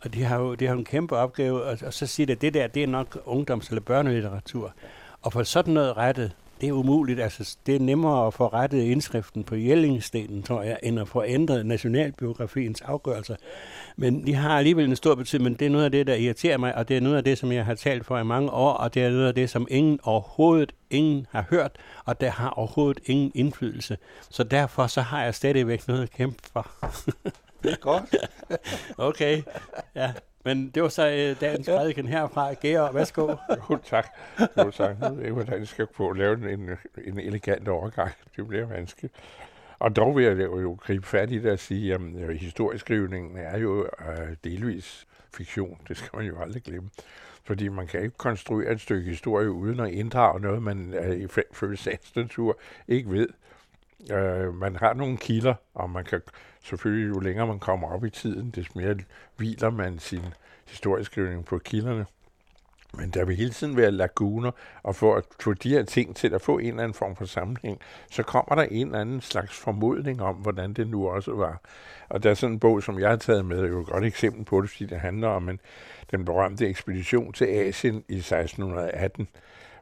og 0.00 0.14
de 0.14 0.22
har 0.22 0.38
jo 0.40 0.54
de 0.54 0.66
har 0.66 0.74
en 0.74 0.84
kæmpe 0.84 1.16
opgave, 1.16 1.62
og, 1.62 1.78
og 1.86 1.94
så 1.94 2.06
siger 2.06 2.26
de, 2.26 2.32
at 2.32 2.40
det 2.40 2.54
der, 2.54 2.66
det 2.66 2.82
er 2.82 2.86
nok 2.86 3.18
ungdoms- 3.26 3.68
eller 3.68 3.80
børnelitteratur. 3.80 4.74
Og 5.22 5.32
for 5.32 5.42
sådan 5.42 5.74
noget 5.74 5.96
rettet, 5.96 6.32
det 6.60 6.68
er 6.68 6.72
umuligt. 6.72 7.20
Altså, 7.20 7.56
det 7.66 7.76
er 7.76 7.80
nemmere 7.80 8.26
at 8.26 8.34
få 8.34 8.46
rettet 8.46 8.82
indskriften 8.82 9.44
på 9.44 9.54
Jellingstenen, 9.56 10.42
tror 10.42 10.62
jeg, 10.62 10.78
end 10.82 11.00
at 11.00 11.08
få 11.08 11.24
ændret 11.24 11.66
nationalbiografiens 11.66 12.80
afgørelser. 12.80 13.36
Men 13.96 14.26
de 14.26 14.34
har 14.34 14.58
alligevel 14.58 14.84
en 14.88 14.96
stor 14.96 15.14
betydning, 15.14 15.44
men 15.44 15.54
det 15.54 15.66
er 15.66 15.70
noget 15.70 15.84
af 15.84 15.90
det, 15.90 16.06
der 16.06 16.14
irriterer 16.14 16.58
mig, 16.58 16.74
og 16.74 16.88
det 16.88 16.96
er 16.96 17.00
noget 17.00 17.16
af 17.16 17.24
det, 17.24 17.38
som 17.38 17.52
jeg 17.52 17.64
har 17.64 17.74
talt 17.74 18.06
for 18.06 18.18
i 18.18 18.24
mange 18.24 18.50
år, 18.50 18.72
og 18.72 18.94
det 18.94 19.02
er 19.02 19.10
noget 19.10 19.28
af 19.28 19.34
det, 19.34 19.50
som 19.50 19.66
ingen 19.70 20.00
overhovedet 20.02 20.72
ingen 20.90 21.26
har 21.30 21.44
hørt, 21.50 21.72
og 22.04 22.20
der 22.20 22.30
har 22.30 22.50
overhovedet 22.50 23.00
ingen 23.06 23.32
indflydelse. 23.34 23.96
Så 24.30 24.44
derfor 24.44 24.86
så 24.86 25.00
har 25.00 25.24
jeg 25.24 25.34
stadigvæk 25.34 25.88
noget 25.88 26.02
at 26.02 26.10
kæmpe 26.10 26.42
for. 26.52 26.70
det 27.62 27.72
er 27.72 27.76
godt. 27.76 28.14
okay, 29.08 29.42
ja. 29.94 30.12
Men 30.44 30.70
det 30.70 30.82
var 30.82 30.88
så 30.88 31.08
øh, 31.08 31.40
dagens 31.40 31.66
prædiken 31.66 32.06
herfra. 32.06 32.54
Georg, 32.62 32.94
værsgo. 32.94 33.28
jo, 33.70 33.78
tak. 33.84 34.06
Jo, 34.58 34.70
tak. 34.70 34.96
Jeg 35.00 35.10
ved 35.10 35.20
ikke, 35.20 35.32
hvordan 35.32 35.58
jeg 35.58 35.68
skal 35.68 35.86
få 35.92 36.12
lave 36.12 36.52
en, 36.52 36.70
en 37.04 37.18
elegant 37.18 37.68
overgang. 37.68 38.12
Det 38.36 38.48
bliver 38.48 38.66
vanskeligt. 38.66 39.14
Og 39.78 39.96
dog 39.96 40.16
vil 40.16 40.24
jeg 40.24 40.38
jo 40.38 40.78
gribe 40.80 41.06
fat 41.06 41.30
i 41.30 41.38
det 41.38 41.50
at 41.50 41.60
sige, 41.60 41.94
at 41.94 42.00
øh, 42.00 42.28
historieskrivningen 42.28 43.36
er 43.38 43.58
jo 43.58 43.82
øh, 43.82 44.36
delvis 44.44 45.06
fiktion. 45.34 45.78
Det 45.88 45.96
skal 45.96 46.10
man 46.16 46.26
jo 46.26 46.40
aldrig 46.40 46.62
glemme. 46.62 46.90
Fordi 47.44 47.68
man 47.68 47.86
kan 47.86 48.02
ikke 48.02 48.16
konstruere 48.16 48.72
et 48.72 48.80
stykke 48.80 49.10
historie 49.10 49.50
uden 49.50 49.80
at 49.80 49.90
inddrage 49.90 50.40
noget, 50.40 50.62
man 50.62 50.94
øh, 50.94 51.20
i 51.72 51.76
sagens 51.76 52.16
natur 52.16 52.58
ikke 52.88 53.10
ved. 53.10 53.28
Øh, 54.10 54.54
man 54.54 54.76
har 54.76 54.94
nogle 54.94 55.16
kilder, 55.16 55.54
og 55.74 55.90
man 55.90 56.04
kan 56.04 56.20
selvfølgelig 56.62 57.08
jo 57.08 57.20
længere 57.20 57.46
man 57.46 57.58
kommer 57.58 57.88
op 57.88 58.04
i 58.04 58.10
tiden, 58.10 58.50
des 58.50 58.74
mere 58.74 58.96
hviler 59.36 59.70
man 59.70 59.98
sin 59.98 60.24
historieskrivning 60.66 61.44
på 61.44 61.58
kilderne. 61.58 62.06
Men 62.98 63.10
der 63.10 63.24
vil 63.24 63.36
hele 63.36 63.50
tiden 63.50 63.76
være 63.76 63.90
laguner, 63.90 64.50
og 64.82 64.96
for 64.96 65.16
at 65.16 65.24
få 65.40 65.54
de 65.54 65.68
her 65.70 65.82
ting 65.82 66.16
til 66.16 66.34
at 66.34 66.42
få 66.42 66.58
en 66.58 66.66
eller 66.66 66.82
anden 66.82 66.94
form 66.94 67.16
for 67.16 67.24
sammenhæng, 67.24 67.80
så 68.10 68.22
kommer 68.22 68.54
der 68.54 68.62
en 68.62 68.86
eller 68.86 69.00
anden 69.00 69.20
slags 69.20 69.56
formodning 69.56 70.22
om, 70.22 70.34
hvordan 70.34 70.72
det 70.72 70.88
nu 70.88 71.08
også 71.08 71.32
var. 71.32 71.60
Og 72.08 72.22
der 72.22 72.30
er 72.30 72.34
sådan 72.34 72.52
en 72.52 72.60
bog, 72.60 72.82
som 72.82 72.98
jeg 72.98 73.08
har 73.08 73.16
taget 73.16 73.44
med, 73.44 73.58
er 73.58 73.68
jo 73.68 73.80
et 73.80 73.86
godt 73.86 74.04
eksempel 74.04 74.44
på 74.44 74.60
det, 74.60 74.70
fordi 74.70 74.86
det 74.86 75.00
handler 75.00 75.28
om 75.28 75.48
en, 75.48 75.60
den 76.10 76.24
berømte 76.24 76.68
ekspedition 76.68 77.32
til 77.32 77.44
Asien 77.44 78.04
i 78.08 78.16
1618, 78.16 79.28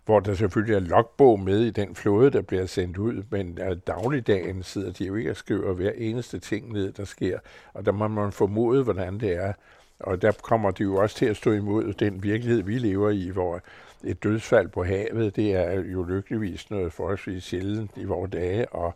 hvor 0.05 0.21
der 0.21 0.35
selvfølgelig 0.35 0.75
er 0.75 0.81
logbog 0.81 1.41
med 1.41 1.61
i 1.61 1.71
den 1.71 1.95
flåde, 1.95 2.31
der 2.31 2.43
bliver 2.43 2.67
sendt 2.67 2.97
ud, 2.97 3.23
men 3.31 3.59
øh, 3.63 3.77
dagligdagen 3.87 4.63
sidder 4.63 4.93
de 4.93 5.05
jo 5.05 5.15
ikke 5.15 5.31
og 5.31 5.37
skriver 5.37 5.73
hver 5.73 5.93
eneste 5.97 6.39
ting 6.39 6.73
ned, 6.73 6.93
der 6.93 7.05
sker, 7.05 7.39
og 7.75 7.87
der 7.87 7.93
må 7.93 8.09
man 8.09 8.33
formode, 8.33 8.83
hvordan 8.83 9.21
det 9.21 9.33
er. 9.37 9.53
Og 10.01 10.23
der 10.23 10.33
kommer 10.33 10.71
de 10.71 10.83
jo 10.83 10.97
også 10.97 11.17
til 11.17 11.27
at 11.27 11.37
stå 11.37 11.53
imod 11.53 11.93
den 11.93 12.23
virkelighed, 12.23 12.63
vi 12.63 12.79
lever 12.79 13.11
i, 13.11 13.29
hvor 13.29 13.61
et 14.05 14.23
dødsfald 14.23 14.69
på 14.69 14.85
havet, 14.85 15.37
det 15.37 15.55
er 15.55 15.81
jo 15.81 16.03
lykkeligvis 16.03 16.71
noget 16.71 16.93
forholdsvis 16.93 17.45
sjældent 17.45 17.91
i 17.97 18.05
vores 18.05 18.31
dage, 18.31 18.69
og 18.69 18.95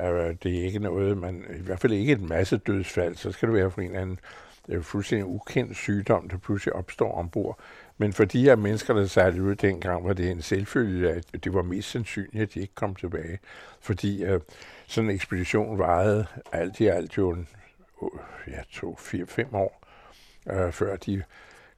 øh, 0.00 0.34
det 0.42 0.58
er 0.58 0.64
ikke 0.64 0.78
noget, 0.78 1.18
man, 1.18 1.44
i 1.58 1.62
hvert 1.62 1.80
fald 1.80 1.92
ikke 1.92 2.12
et 2.12 2.22
masse 2.22 2.56
dødsfald, 2.56 3.14
så 3.14 3.32
skal 3.32 3.48
det 3.48 3.56
være 3.56 3.70
for 3.70 3.80
en 3.80 3.86
eller 3.86 4.00
anden 4.00 4.18
øh, 4.68 4.82
fuldstændig 4.82 5.26
ukendt 5.26 5.76
sygdom, 5.76 6.28
der 6.28 6.38
pludselig 6.38 6.74
opstår 6.74 7.12
ombord. 7.12 7.58
Men 7.98 8.12
for 8.12 8.24
de 8.24 8.42
her 8.42 8.56
mennesker, 8.56 8.94
der 8.94 9.06
sejlede 9.06 9.42
ud 9.42 9.54
dengang, 9.54 10.04
var 10.04 10.12
det 10.12 10.30
en 10.30 10.42
selvfølge, 10.42 11.10
at 11.10 11.44
det 11.44 11.54
var 11.54 11.62
mest 11.62 11.90
sandsynligt, 11.90 12.42
at 12.42 12.54
de 12.54 12.60
ikke 12.60 12.74
kom 12.74 12.94
tilbage. 12.94 13.38
Fordi 13.80 14.24
øh, 14.24 14.40
sådan 14.86 15.10
en 15.10 15.16
ekspedition 15.16 15.78
varede 15.78 16.26
alt 16.52 16.80
i 16.80 16.86
alt 16.86 17.16
jo 17.16 17.30
en, 17.30 17.48
ja, 18.46 18.60
to, 18.72 18.96
fire, 18.96 19.26
fem 19.26 19.54
år, 19.54 19.82
øh, 20.50 20.72
før 20.72 20.96
de 20.96 21.22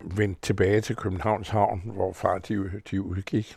vendte 0.01 0.41
tilbage 0.43 0.81
til 0.81 0.97
Københavns 0.97 1.49
Havn, 1.49 1.83
hvorfra 1.85 2.39
de, 2.39 2.81
de 2.91 3.03
udgik. 3.03 3.57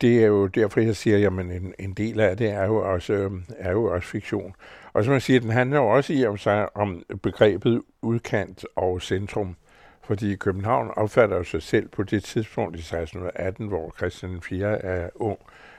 Det 0.00 0.22
er 0.22 0.26
jo 0.26 0.46
derfor, 0.46 0.80
jeg 0.80 0.96
siger, 0.96 1.26
at 1.26 1.32
en, 1.32 1.74
en 1.78 1.92
del 1.92 2.20
af 2.20 2.36
det 2.36 2.50
er 2.50 2.64
jo 2.64 2.76
også, 2.92 3.12
øh, 3.12 3.30
er 3.58 3.72
jo 3.72 3.84
også 3.84 4.08
fiktion. 4.08 4.54
Og 4.92 5.04
som 5.04 5.12
man 5.12 5.20
siger, 5.20 5.40
den 5.40 5.50
handler 5.50 5.78
jo 5.78 5.88
også 5.88 6.12
i 6.12 6.26
om, 6.26 6.38
sig 6.38 6.76
om 6.76 7.02
begrebet 7.22 7.82
udkant 8.02 8.64
og 8.76 9.02
centrum. 9.02 9.56
Fordi 10.02 10.36
København 10.36 10.90
opfatter 10.96 11.36
jo 11.36 11.44
sig 11.44 11.62
selv 11.62 11.88
på 11.88 12.02
det 12.02 12.24
tidspunkt 12.24 12.76
i 12.76 12.78
1618, 12.78 13.66
hvor 13.66 13.94
Christian 13.96 14.42
IV 14.50 14.62
er 14.62 15.08
ung 15.14 15.38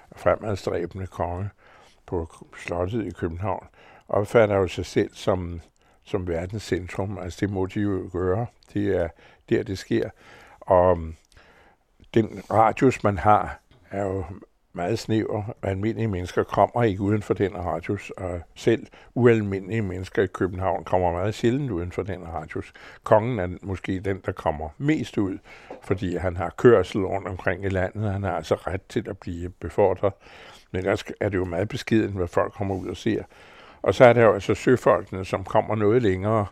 og 0.09 0.19
fremadstræbende 0.19 1.07
konge 1.07 1.49
på 2.05 2.45
slottet 2.57 3.05
i 3.05 3.11
København, 3.11 3.67
opfatter 4.09 4.55
jo 4.55 4.67
sig 4.67 4.85
selv 4.85 5.09
som, 5.13 5.61
som 6.03 6.27
verdens 6.27 6.63
centrum. 6.63 7.17
Altså 7.17 7.37
det 7.39 7.49
må 7.49 7.65
de 7.65 7.79
jo 7.79 8.09
gøre. 8.11 8.45
Det 8.73 8.97
er 8.97 9.09
der, 9.49 9.63
det 9.63 9.77
sker. 9.77 10.09
Og 10.59 10.91
um, 10.91 11.15
den 12.13 12.43
radius, 12.51 13.03
man 13.03 13.17
har, 13.17 13.59
er 13.91 14.03
jo 14.03 14.25
meget 14.73 14.99
snæver. 14.99 15.43
Almindelige 15.63 16.07
mennesker 16.07 16.43
kommer 16.43 16.83
ikke 16.83 17.01
uden 17.01 17.21
for 17.21 17.33
den 17.33 17.57
radius, 17.57 18.09
og 18.09 18.41
selv 18.55 18.87
ualmindelige 19.15 19.81
mennesker 19.81 20.23
i 20.23 20.27
København 20.27 20.83
kommer 20.83 21.11
meget 21.11 21.35
sjældent 21.35 21.71
uden 21.71 21.91
for 21.91 22.03
den 22.03 22.27
radius. 22.27 22.73
Kongen 23.03 23.39
er 23.39 23.47
måske 23.61 23.99
den, 23.99 24.21
der 24.25 24.31
kommer 24.31 24.69
mest 24.77 25.17
ud, 25.17 25.37
fordi 25.83 26.15
han 26.15 26.37
har 26.37 26.53
kørsel 26.57 27.01
rundt 27.01 27.27
omkring 27.27 27.65
i 27.65 27.69
landet. 27.69 28.11
Han 28.11 28.23
har 28.23 28.31
altså 28.31 28.55
ret 28.55 28.81
til 28.89 29.09
at 29.09 29.17
blive 29.17 29.49
befordret. 29.49 30.13
Men 30.71 30.79
ellers 30.79 31.03
er 31.19 31.29
det 31.29 31.37
jo 31.37 31.45
meget 31.45 31.69
beskeden, 31.69 32.11
hvad 32.11 32.27
folk 32.27 32.53
kommer 32.53 32.75
ud 32.75 32.87
og 32.87 32.97
ser. 32.97 33.23
Og 33.81 33.95
så 33.95 34.05
er 34.05 34.13
der 34.13 34.23
jo 34.23 34.33
altså 34.33 34.55
søfolkene, 34.55 35.25
som 35.25 35.43
kommer 35.43 35.75
noget 35.75 36.01
længere. 36.01 36.45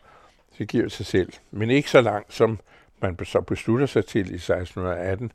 Det 0.57 0.67
giver 0.67 0.89
sig 0.89 1.05
selv. 1.05 1.33
Men 1.51 1.69
ikke 1.69 1.89
så 1.89 2.01
langt, 2.01 2.33
som 2.33 2.59
man 3.01 3.17
så 3.25 3.41
beslutter 3.41 3.85
sig 3.85 4.05
til 4.05 4.31
i 4.31 4.35
1618, 4.35 5.31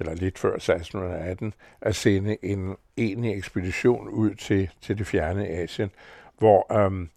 eller 0.00 0.14
lidt 0.14 0.38
før 0.38 0.54
1618, 0.54 1.54
at 1.80 1.96
sende 1.96 2.36
en 2.42 2.76
egentlig 2.96 3.34
ekspedition 3.36 4.08
ud 4.08 4.34
til, 4.34 4.70
til 4.80 4.98
det 4.98 5.06
fjerne 5.06 5.48
Asien, 5.48 5.90
hvor 6.38 6.72
øhm, 6.72 7.10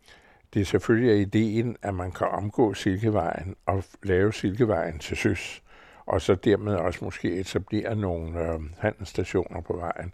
det 0.54 0.68
selvfølgelig 0.68 1.12
er 1.12 1.16
ideen, 1.16 1.78
at 1.82 1.94
man 1.94 2.12
kan 2.12 2.28
omgå 2.28 2.74
Silkevejen 2.74 3.56
og 3.66 3.84
lave 4.04 4.34
Silkevejen 4.34 5.00
til 5.00 5.18
søs, 5.18 5.64
og 6.06 6.22
så 6.22 6.36
dermed 6.36 6.76
også 6.76 7.06
måske 7.06 7.36
etablere 7.36 7.96
nogle 7.96 8.40
øhm, 8.40 8.74
handelsstationer 8.80 9.62
på 9.62 9.78
vejen, 9.78 10.14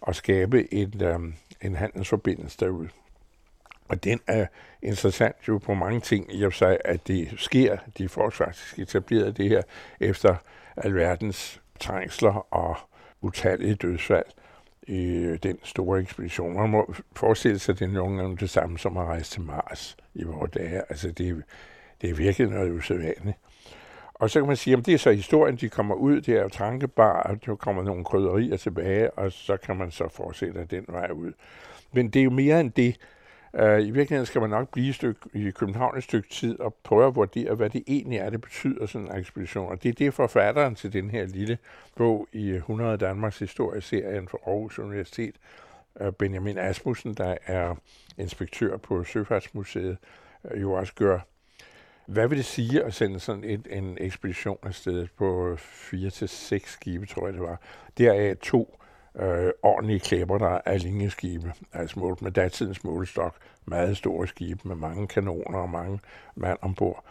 og 0.00 0.14
skabe 0.14 0.74
et, 0.74 1.02
øhm, 1.02 1.34
en 1.62 1.76
handelsforbindelse 1.76 2.56
derude. 2.60 2.88
Og 3.88 4.04
den 4.04 4.20
er 4.26 4.46
interessant 4.82 5.36
jo 5.48 5.58
på 5.58 5.74
mange 5.74 6.00
ting 6.00 6.34
i 6.34 6.44
og 6.44 6.52
sig, 6.52 6.78
at 6.84 7.06
det 7.06 7.34
sker. 7.36 7.76
De 7.98 8.08
får 8.08 8.30
faktisk 8.30 8.78
etableret 8.78 9.36
det 9.36 9.48
her 9.48 9.62
efter 10.00 10.36
alverdens 10.76 11.60
trængsler 11.80 12.54
og 12.54 12.76
utallige 13.20 13.74
dødsfald 13.74 14.26
i 14.82 15.36
den 15.42 15.58
store 15.62 16.00
ekspedition. 16.00 16.56
Man 16.56 16.70
må 16.70 16.94
forestille 17.16 17.58
sig, 17.58 17.72
at 17.72 17.78
det 17.78 17.84
er 17.84 17.92
nogenlunde 17.92 18.36
det 18.36 18.50
samme 18.50 18.78
som 18.78 18.96
at 18.96 19.06
rejse 19.06 19.30
til 19.30 19.42
Mars 19.42 19.96
i 20.14 20.24
vores 20.24 20.50
dage. 20.50 20.82
Altså, 20.88 21.10
det, 21.10 21.28
er, 21.28 21.34
det 22.00 22.10
er 22.10 22.14
virkelig 22.14 22.48
noget 22.48 22.72
usædvanligt. 22.72 23.36
Og 24.14 24.30
så 24.30 24.40
kan 24.40 24.46
man 24.46 24.56
sige, 24.56 24.76
at 24.76 24.86
det 24.86 24.94
er 24.94 24.98
så 24.98 25.12
historien, 25.12 25.56
de 25.56 25.68
kommer 25.68 25.94
ud, 25.94 26.20
det 26.20 26.36
er 26.36 26.42
jo 26.42 26.48
trankebar, 26.48 27.22
og 27.22 27.46
der 27.46 27.54
kommer 27.54 27.82
nogle 27.82 28.04
krydderier 28.04 28.56
tilbage, 28.56 29.10
og 29.10 29.32
så 29.32 29.56
kan 29.56 29.76
man 29.76 29.90
så 29.90 30.08
fortsætte 30.08 30.64
den 30.70 30.84
vej 30.88 31.10
ud. 31.10 31.32
Men 31.92 32.10
det 32.10 32.20
er 32.20 32.24
jo 32.24 32.30
mere 32.30 32.60
end 32.60 32.72
det. 32.72 32.96
Øh, 33.54 33.80
I 33.80 33.90
virkeligheden 33.90 34.26
skal 34.26 34.40
man 34.40 34.50
nok 34.50 34.72
blive 34.72 34.88
et 34.88 34.94
stykke, 34.94 35.20
i 35.34 35.50
København 35.50 35.98
et 35.98 36.04
stykke 36.04 36.28
tid 36.28 36.60
og 36.60 36.74
prøve 36.74 37.06
at 37.06 37.14
vurdere, 37.14 37.54
hvad 37.54 37.70
det 37.70 37.82
egentlig 37.86 38.18
er, 38.18 38.30
det 38.30 38.40
betyder 38.40 38.86
sådan 38.86 39.08
en 39.08 39.16
ekspedition. 39.16 39.68
Og 39.68 39.82
det 39.82 39.88
er 39.88 39.92
det 39.92 40.14
forfatteren 40.14 40.74
til 40.74 40.92
den 40.92 41.10
her 41.10 41.26
lille 41.26 41.58
bog 41.96 42.28
i 42.32 42.50
100 42.50 42.96
Danmarks 42.96 43.38
Historie-serien 43.38 44.28
for 44.28 44.40
Aarhus 44.46 44.78
Universitet, 44.78 45.34
øh, 46.00 46.12
Benjamin 46.12 46.58
Asmussen, 46.58 47.14
der 47.14 47.36
er 47.46 47.74
inspektør 48.18 48.76
på 48.76 49.04
Søfartsmuseet, 49.04 49.96
øh, 50.50 50.62
jo 50.62 50.72
også 50.72 50.94
gør. 50.94 51.18
Hvad 52.06 52.28
vil 52.28 52.38
det 52.38 52.44
sige 52.44 52.84
at 52.84 52.94
sende 52.94 53.20
sådan 53.20 53.44
et, 53.44 53.66
en 53.70 53.98
ekspedition 54.00 54.58
afsted 54.62 55.06
på 55.16 55.56
fire 55.58 56.10
til 56.10 56.28
seks 56.28 56.72
skibe, 56.72 57.06
tror 57.06 57.26
jeg 57.26 57.34
det 57.34 57.42
var? 57.42 57.60
Deraf 57.98 58.36
to 58.36 58.77
øh, 59.18 59.50
ordentlige 59.62 60.00
klipper, 60.00 60.38
der 60.38 60.58
er 60.64 60.78
linjeskibe, 60.78 61.52
altså 61.72 61.98
målt 61.98 62.22
med 62.22 62.30
datidens 62.30 62.84
målestok, 62.84 63.36
meget 63.66 63.96
store 63.96 64.26
skibe 64.26 64.68
med 64.68 64.76
mange 64.76 65.06
kanoner 65.06 65.58
og 65.58 65.70
mange 65.70 66.00
mand 66.36 66.58
ombord. 66.62 67.04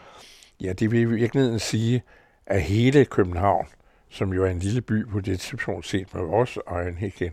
Ja, 0.60 0.72
det 0.72 0.90
vil 0.90 1.00
i 1.00 1.04
virkeligheden 1.04 1.58
sige, 1.58 2.02
at 2.46 2.62
hele 2.62 3.04
København, 3.04 3.66
som 4.08 4.32
jo 4.32 4.44
er 4.44 4.50
en 4.50 4.58
lille 4.58 4.80
by 4.80 5.06
på 5.06 5.20
det 5.20 5.40
tidspunkt 5.40 5.86
set 5.86 6.14
med 6.14 6.22
vores 6.22 6.58
øjne 6.66 7.06
igen, 7.06 7.32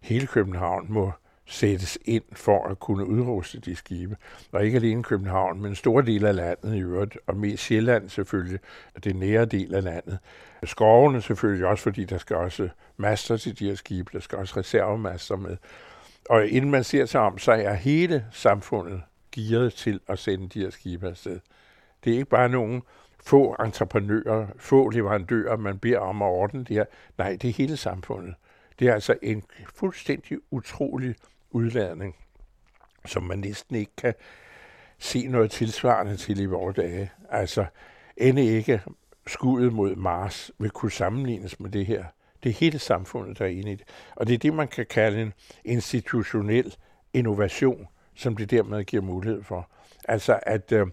hele 0.00 0.26
København 0.26 0.86
må 0.88 1.12
sættes 1.50 1.98
ind 2.04 2.24
for 2.32 2.68
at 2.68 2.80
kunne 2.80 3.06
udruste 3.06 3.60
de 3.60 3.76
skibe. 3.76 4.16
Og 4.52 4.64
ikke 4.64 4.76
alene 4.76 5.02
København, 5.02 5.60
men 5.60 5.70
en 5.70 5.76
stor 5.76 6.00
del 6.00 6.24
af 6.24 6.36
landet 6.36 6.74
i 6.74 6.80
øvrigt, 6.80 7.18
og 7.26 7.36
mest 7.36 7.62
Sjælland 7.62 8.08
selvfølgelig, 8.08 8.60
det 9.04 9.16
nære 9.16 9.44
del 9.44 9.74
af 9.74 9.84
landet. 9.84 10.18
Skovene 10.64 11.22
selvfølgelig 11.22 11.66
også, 11.66 11.82
fordi 11.82 12.04
der 12.04 12.18
skal 12.18 12.36
også 12.36 12.68
master 12.96 13.36
til 13.36 13.58
de 13.58 13.68
her 13.68 13.74
skibe, 13.74 14.10
der 14.12 14.20
skal 14.20 14.38
også 14.38 14.56
reservemaster 14.56 15.36
med. 15.36 15.56
Og 16.28 16.48
inden 16.48 16.70
man 16.70 16.84
ser 16.84 17.06
sig 17.06 17.20
om, 17.20 17.38
så 17.38 17.52
er 17.52 17.74
hele 17.74 18.24
samfundet 18.32 19.02
gearet 19.32 19.72
til 19.72 20.00
at 20.08 20.18
sende 20.18 20.48
de 20.48 20.60
her 20.60 20.70
skibe 20.70 21.08
afsted. 21.08 21.40
Det 22.04 22.12
er 22.12 22.14
ikke 22.14 22.30
bare 22.30 22.48
nogen 22.48 22.82
få 23.24 23.56
entreprenører, 23.64 24.46
få 24.56 24.88
leverandører, 24.88 25.56
man 25.56 25.78
beder 25.78 25.98
om 25.98 26.22
at 26.22 26.26
ordne 26.26 26.60
det 26.60 26.76
her. 26.76 26.84
Nej, 27.18 27.36
det 27.42 27.50
er 27.50 27.54
hele 27.54 27.76
samfundet. 27.76 28.34
Det 28.78 28.88
er 28.88 28.94
altså 28.94 29.14
en 29.22 29.42
fuldstændig 29.74 30.38
utrolig 30.50 31.14
udladning, 31.50 32.16
som 33.06 33.22
man 33.22 33.38
næsten 33.38 33.76
ikke 33.76 33.92
kan 33.96 34.14
se 34.98 35.26
noget 35.26 35.50
tilsvarende 35.50 36.16
til 36.16 36.40
i 36.40 36.44
vores 36.44 36.76
dage. 36.76 37.10
Altså, 37.30 37.64
end 38.16 38.38
ikke 38.38 38.82
skuddet 39.26 39.72
mod 39.72 39.96
Mars 39.96 40.50
vil 40.58 40.70
kunne 40.70 40.92
sammenlignes 40.92 41.60
med 41.60 41.70
det 41.70 41.86
her. 41.86 42.04
Det 42.42 42.50
er 42.50 42.54
hele 42.54 42.78
samfundet, 42.78 43.38
der 43.38 43.44
er 43.44 43.48
inde 43.48 43.72
i 43.72 43.74
det. 43.74 43.88
Og 44.16 44.26
det 44.26 44.34
er 44.34 44.38
det, 44.38 44.54
man 44.54 44.68
kan 44.68 44.86
kalde 44.86 45.22
en 45.22 45.32
institutionel 45.64 46.76
innovation, 47.12 47.86
som 48.14 48.36
det 48.36 48.50
dermed 48.50 48.84
giver 48.84 49.02
mulighed 49.02 49.42
for. 49.42 49.70
Altså, 50.08 50.40
at 50.42 50.72
øh, 50.72 50.86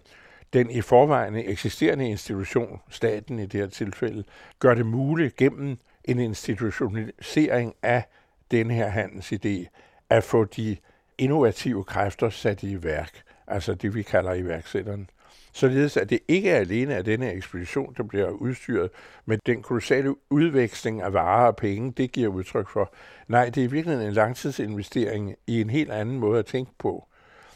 den 0.52 0.70
i 0.70 0.80
forvejen 0.80 1.36
eksisterende 1.36 2.10
institution, 2.10 2.80
staten 2.90 3.38
i 3.38 3.46
det 3.46 3.60
her 3.60 3.66
tilfælde, 3.66 4.24
gør 4.58 4.74
det 4.74 4.86
muligt 4.86 5.36
gennem 5.36 5.78
en 6.04 6.18
institutionalisering 6.18 7.74
af 7.82 8.02
den 8.50 8.70
her 8.70 8.90
handelsidé, 8.90 9.66
at 10.10 10.24
få 10.24 10.44
de 10.44 10.76
innovative 11.18 11.84
kræfter 11.84 12.30
sat 12.30 12.62
i 12.62 12.82
værk, 12.82 13.22
altså 13.46 13.74
det 13.74 13.94
vi 13.94 14.02
kalder 14.02 14.34
iværksætterne. 14.34 15.06
Således 15.52 15.96
at 15.96 16.10
det 16.10 16.18
ikke 16.28 16.50
er 16.50 16.56
alene 16.56 16.94
af 16.94 17.04
denne 17.04 17.32
ekspedition, 17.32 17.94
der 17.96 18.02
bliver 18.02 18.28
udstyret 18.28 18.90
med 19.26 19.38
den 19.46 19.62
kolossale 19.62 20.14
udveksling 20.30 21.02
af 21.02 21.12
varer 21.12 21.46
og 21.46 21.56
penge, 21.56 21.92
det 21.92 22.12
giver 22.12 22.28
udtryk 22.28 22.68
for. 22.68 22.92
Nej, 23.28 23.50
det 23.50 23.64
er 23.64 23.68
virkelig 23.68 24.06
en 24.06 24.12
langtidsinvestering 24.12 25.34
i 25.46 25.60
en 25.60 25.70
helt 25.70 25.90
anden 25.90 26.18
måde 26.18 26.38
at 26.38 26.46
tænke 26.46 26.72
på. 26.78 27.08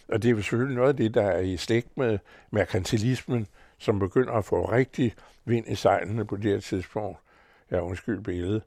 Og 0.08 0.22
det 0.22 0.30
er 0.30 0.34
selvfølgelig 0.36 0.76
noget 0.76 0.88
af 0.88 0.96
det, 0.96 1.14
der 1.14 1.22
er 1.22 1.40
i 1.40 1.56
slægt 1.56 1.98
med 1.98 2.18
merkantilismen, 2.50 3.46
som 3.78 3.98
begynder 3.98 4.32
at 4.32 4.44
få 4.44 4.64
rigtig 4.64 5.14
vind 5.44 5.68
i 5.68 5.74
sejlene 5.74 6.24
på 6.24 6.36
det 6.36 6.50
her 6.50 6.60
tidspunkt. 6.60 7.18
Ja, 7.70 7.80
undskyld 7.80 8.20
billedet. 8.20 8.62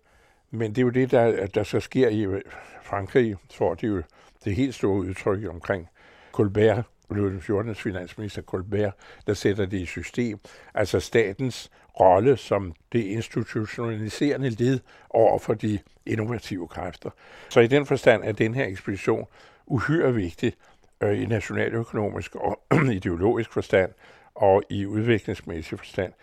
Men 0.56 0.70
det 0.70 0.78
er 0.78 0.82
jo 0.82 0.90
det, 0.90 1.12
der, 1.12 1.48
der 1.48 1.64
så 1.64 1.80
sker 1.80 2.10
i 2.10 2.42
Frankrig, 2.84 3.36
for 3.54 3.74
det 3.74 3.84
er 3.84 3.92
jo 3.92 4.02
det 4.46 4.56
helt 4.56 4.76
store 4.76 5.00
udtryk 5.00 5.46
omkring 5.50 5.90
Colbert, 6.32 6.84
Louis 7.10 7.32
den 7.32 7.42
14. 7.42 7.76
finansminister 7.76 8.42
Colbert, 8.42 8.94
der 9.28 9.34
sætter 9.34 9.66
det 9.66 9.78
i 9.78 9.86
system. 9.86 10.40
Altså 10.74 11.00
statens 11.00 11.72
rolle 12.00 12.38
som 12.38 12.74
det 12.92 13.04
institutionaliserende 13.04 14.50
led 14.50 14.80
over 15.10 15.40
for 15.40 15.54
de 15.54 15.80
innovative 16.06 16.68
kræfter. 16.68 17.10
Så 17.50 17.60
i 17.60 17.68
den 17.68 17.86
forstand 17.86 18.24
er 18.24 18.32
den 18.32 18.54
her 18.54 18.66
ekspedition 18.66 19.26
uhyre 19.66 20.14
vigtig 20.14 20.54
øh, 21.02 21.22
i 21.22 21.26
nationaløkonomisk 21.26 22.36
og 22.36 22.60
ideologisk 23.00 23.54
forstand 23.54 23.92
og 24.36 24.64
i 24.70 24.86
udviklingsmæssig 24.86 25.80
forstand. 25.80 26.14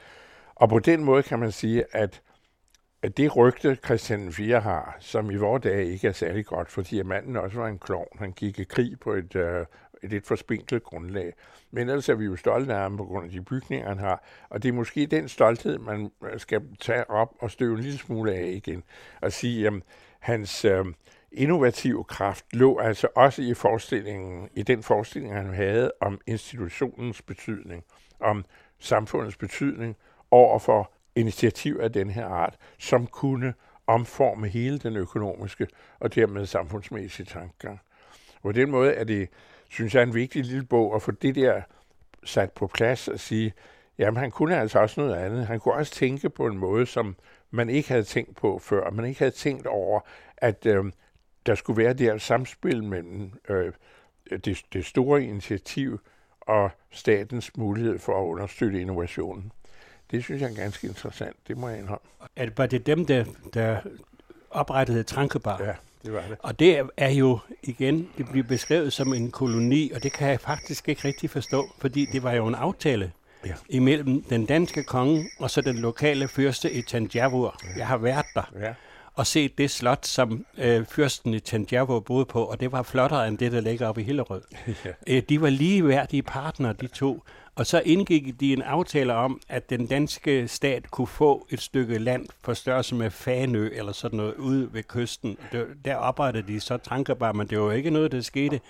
Og 0.55 0.69
på 0.69 0.79
den 0.79 1.05
måde 1.05 1.23
kan 1.23 1.39
man 1.39 1.53
sige, 1.53 1.85
at 1.93 2.21
det 3.09 3.37
rygte, 3.37 3.78
Christian 3.85 4.32
4 4.32 4.61
har, 4.61 4.97
som 5.00 5.30
i 5.30 5.37
vores 5.37 5.62
dage 5.62 5.92
ikke 5.92 6.09
er 6.09 6.12
særlig 6.12 6.47
godt, 6.47 6.71
fordi 6.71 7.02
manden 7.02 7.37
også 7.37 7.59
var 7.59 7.68
en 7.68 7.78
klovn. 7.78 8.18
Han 8.18 8.32
gik 8.32 8.59
i 8.59 8.64
krig 8.64 9.00
på 9.00 9.12
et, 9.12 9.37
øh, 9.37 9.66
et 10.02 10.11
lidt 10.11 10.26
forspinklet 10.26 10.82
grundlag. 10.82 11.32
Men 11.71 11.88
ellers 11.88 12.09
er 12.09 12.14
vi 12.14 12.25
jo 12.25 12.37
stolte 12.37 12.75
af 12.75 12.80
ham 12.80 12.97
på 12.97 13.04
grund 13.04 13.25
af 13.25 13.30
de 13.30 13.42
bygninger, 13.42 13.88
han 13.88 13.99
har. 13.99 14.25
Og 14.49 14.62
det 14.62 14.68
er 14.68 14.73
måske 14.73 15.06
den 15.06 15.28
stolthed, 15.28 15.78
man 15.78 16.11
skal 16.37 16.62
tage 16.80 17.11
op 17.11 17.35
og 17.40 17.50
støve 17.50 17.75
en 17.75 17.80
lille 17.80 17.99
smule 17.99 18.32
af 18.32 18.47
igen. 18.47 18.82
Og 19.21 19.32
sige, 19.32 19.66
at 19.66 19.73
hans 20.21 20.64
øh, 20.64 20.85
innovative 21.32 22.04
kraft 22.04 22.44
lå 22.52 22.78
altså 22.78 23.09
også 23.14 23.42
i 23.42 23.54
forestillingen, 23.54 24.49
i 24.54 24.62
den 24.62 24.82
forestilling, 24.82 25.35
han 25.35 25.54
havde 25.54 25.92
om 26.00 26.21
institutionens 26.26 27.23
betydning, 27.23 27.85
om 28.21 28.44
samfundets 28.78 29.37
betydning 29.37 29.97
over 30.30 30.59
for 30.59 30.92
initiativ 31.16 31.78
af 31.81 31.92
den 31.92 32.11
her 32.11 32.26
art, 32.26 32.57
som 32.78 33.07
kunne 33.07 33.54
omforme 33.87 34.49
hele 34.49 34.78
den 34.78 34.97
økonomiske 34.97 35.66
og 36.00 36.14
dermed 36.14 36.47
samfundsmæssige 36.47 37.26
tankegang. 37.26 37.81
På 38.42 38.52
den 38.52 38.71
måde 38.71 38.92
er 38.92 39.04
det, 39.04 39.28
synes 39.69 39.95
jeg, 39.95 40.02
en 40.02 40.14
vigtig 40.14 40.45
lille 40.45 40.64
bog 40.64 40.95
at 40.95 41.02
få 41.02 41.11
det 41.11 41.35
der 41.35 41.62
sat 42.25 42.52
på 42.52 42.66
plads 42.66 43.09
og 43.09 43.21
sige, 43.21 43.52
jamen 43.99 44.21
han 44.21 44.31
kunne 44.31 44.57
altså 44.57 44.78
også 44.78 45.00
noget 45.00 45.14
andet. 45.14 45.47
Han 45.47 45.61
kunne 45.61 45.75
også 45.75 45.92
tænke 45.92 46.31
på 46.31 46.47
en 46.47 46.59
måde, 46.59 46.87
som 46.87 47.16
man 47.50 47.71
ikke 47.71 47.88
havde 47.88 48.04
tænkt 48.04 48.37
på 48.37 48.59
før. 48.59 48.90
Man 48.90 49.04
ikke 49.04 49.19
havde 49.19 49.31
tænkt 49.31 49.66
over, 49.66 50.00
at 50.37 50.66
øh, 50.66 50.85
der 51.47 51.54
skulle 51.54 51.83
være 51.83 51.92
det 51.92 52.07
her 52.07 52.19
samspil 52.19 52.85
mellem 52.85 53.33
øh, 53.49 53.73
det, 54.45 54.62
det 54.73 54.85
store 54.85 55.25
initiativ 55.25 56.00
og 56.40 56.71
statens 56.90 57.57
mulighed 57.57 57.99
for 57.99 58.21
at 58.23 58.26
understøtte 58.26 58.81
innovationen. 58.81 59.52
Det 60.12 60.25
synes 60.25 60.42
jeg 60.42 60.50
er 60.50 60.54
ganske 60.54 60.87
interessant, 60.87 61.37
det 61.49 61.57
må 61.57 61.69
jeg 61.69 61.78
indrømme. 61.78 62.07
Er 62.37 62.45
det, 62.45 62.59
var 62.59 62.66
det 62.66 62.87
dem, 62.87 63.07
der, 63.07 63.25
der 63.54 63.81
oprettede 64.50 65.02
Trankebar? 65.02 65.62
Ja, 65.62 65.73
det 66.04 66.12
var 66.12 66.23
det. 66.28 66.37
Og 66.38 66.59
det 66.59 66.83
er 66.97 67.11
jo 67.11 67.38
igen, 67.62 68.09
det 68.19 68.28
bliver 68.31 68.47
beskrevet 68.47 68.92
som 68.92 69.14
en 69.14 69.31
koloni, 69.31 69.90
og 69.90 70.02
det 70.02 70.12
kan 70.12 70.28
jeg 70.28 70.40
faktisk 70.40 70.88
ikke 70.88 71.09
rigtig 71.09 71.31
forstå, 71.31 71.71
fordi 71.78 72.07
det 72.12 72.23
var 72.23 72.33
jo 72.33 72.47
en 72.47 72.54
aftale 72.54 73.12
ja. 73.47 73.54
imellem 73.69 74.23
den 74.23 74.47
danske 74.47 74.83
konge 74.83 75.25
og 75.38 75.50
så 75.50 75.61
den 75.61 75.76
lokale 75.76 76.28
fyrste 76.28 76.73
i 76.73 76.83
Tanjavur. 76.83 77.61
Ja. 77.64 77.78
Jeg 77.78 77.87
har 77.87 77.97
været 77.97 78.26
der. 78.35 78.52
Ja 78.61 78.75
og 79.14 79.26
set 79.26 79.59
det 79.59 79.71
slot, 79.71 80.07
som 80.07 80.47
øh, 80.59 80.87
fyrsten 80.87 81.35
i 81.35 81.40
Tanjavur 81.40 82.00
boede 82.00 82.25
på, 82.25 82.45
og 82.45 82.61
det 82.61 82.73
var 82.73 82.83
flottere 82.83 83.28
end 83.28 83.38
det, 83.38 83.52
der 83.52 83.61
ligger 83.61 83.88
oppe 83.88 84.00
i 84.00 84.04
Hillerød. 84.04 84.42
ja. 84.85 84.90
øh, 85.07 85.23
de 85.28 85.40
var 85.40 85.50
ligeværdige 85.50 86.23
partnere, 86.23 86.73
de 86.73 86.87
to. 86.87 87.23
Og 87.54 87.66
så 87.66 87.82
indgik 87.85 88.40
de 88.40 88.52
en 88.52 88.62
aftale 88.62 89.14
om, 89.14 89.40
at 89.49 89.71
den 89.71 89.87
danske 89.87 90.49
stat 90.49 90.90
kunne 90.90 91.06
få 91.06 91.47
et 91.50 91.61
stykke 91.61 91.98
land 91.98 92.27
for 92.40 92.55
størrelse 92.55 92.94
med 92.94 93.11
Fanø 93.11 93.68
eller 93.72 93.92
sådan 93.92 94.16
noget 94.16 94.35
ude 94.35 94.68
ved 94.72 94.83
kysten. 94.83 95.38
Der 95.85 95.94
oprettede 95.94 96.53
de 96.53 96.61
så 96.61 96.77
Trankebar, 96.77 97.33
men 97.33 97.46
det 97.46 97.61
var 97.61 97.72
ikke 97.72 97.90
noget, 97.90 98.12
der 98.12 98.20
skete 98.20 98.61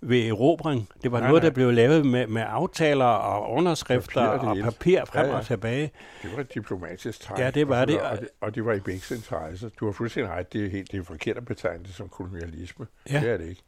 ved 0.00 0.28
erobring. 0.28 0.88
Det 1.02 1.12
var 1.12 1.18
nej, 1.18 1.28
noget, 1.28 1.42
der 1.42 1.48
nej. 1.48 1.54
blev 1.54 1.72
lavet 1.72 2.06
med, 2.06 2.26
med 2.26 2.44
aftaler 2.46 3.04
og 3.04 3.52
underskrifter 3.52 4.38
papir, 4.38 4.66
og 4.66 4.72
papir 4.72 5.04
frem 5.04 5.26
ja, 5.26 5.32
ja. 5.32 5.38
og 5.38 5.46
tilbage. 5.46 5.90
Det 6.22 6.32
var 6.34 6.40
et 6.40 6.54
diplomatisk 6.54 7.20
træk. 7.20 7.38
Ja, 7.38 7.50
det 7.50 7.68
var 7.68 7.84
det. 7.84 8.00
Og, 8.00 8.18
det. 8.18 8.28
og 8.40 8.54
det 8.54 8.64
var 8.64 8.72
i 8.72 8.80
begge 8.80 9.14
interesse. 9.14 9.70
Du 9.80 9.84
har 9.84 9.92
fuldstændig 9.92 10.32
ret, 10.32 10.52
det 10.52 10.66
er 10.66 10.70
helt 10.70 10.92
det 10.92 11.00
er 11.00 11.04
forkert 11.04 11.36
at 11.36 11.44
betegne 11.44 11.84
det 11.84 11.94
som 11.94 12.08
kolonialisme. 12.08 12.86
Ja. 13.10 13.20
Det 13.20 13.30
er 13.30 13.36
det 13.36 13.48
ikke. 13.48 13.62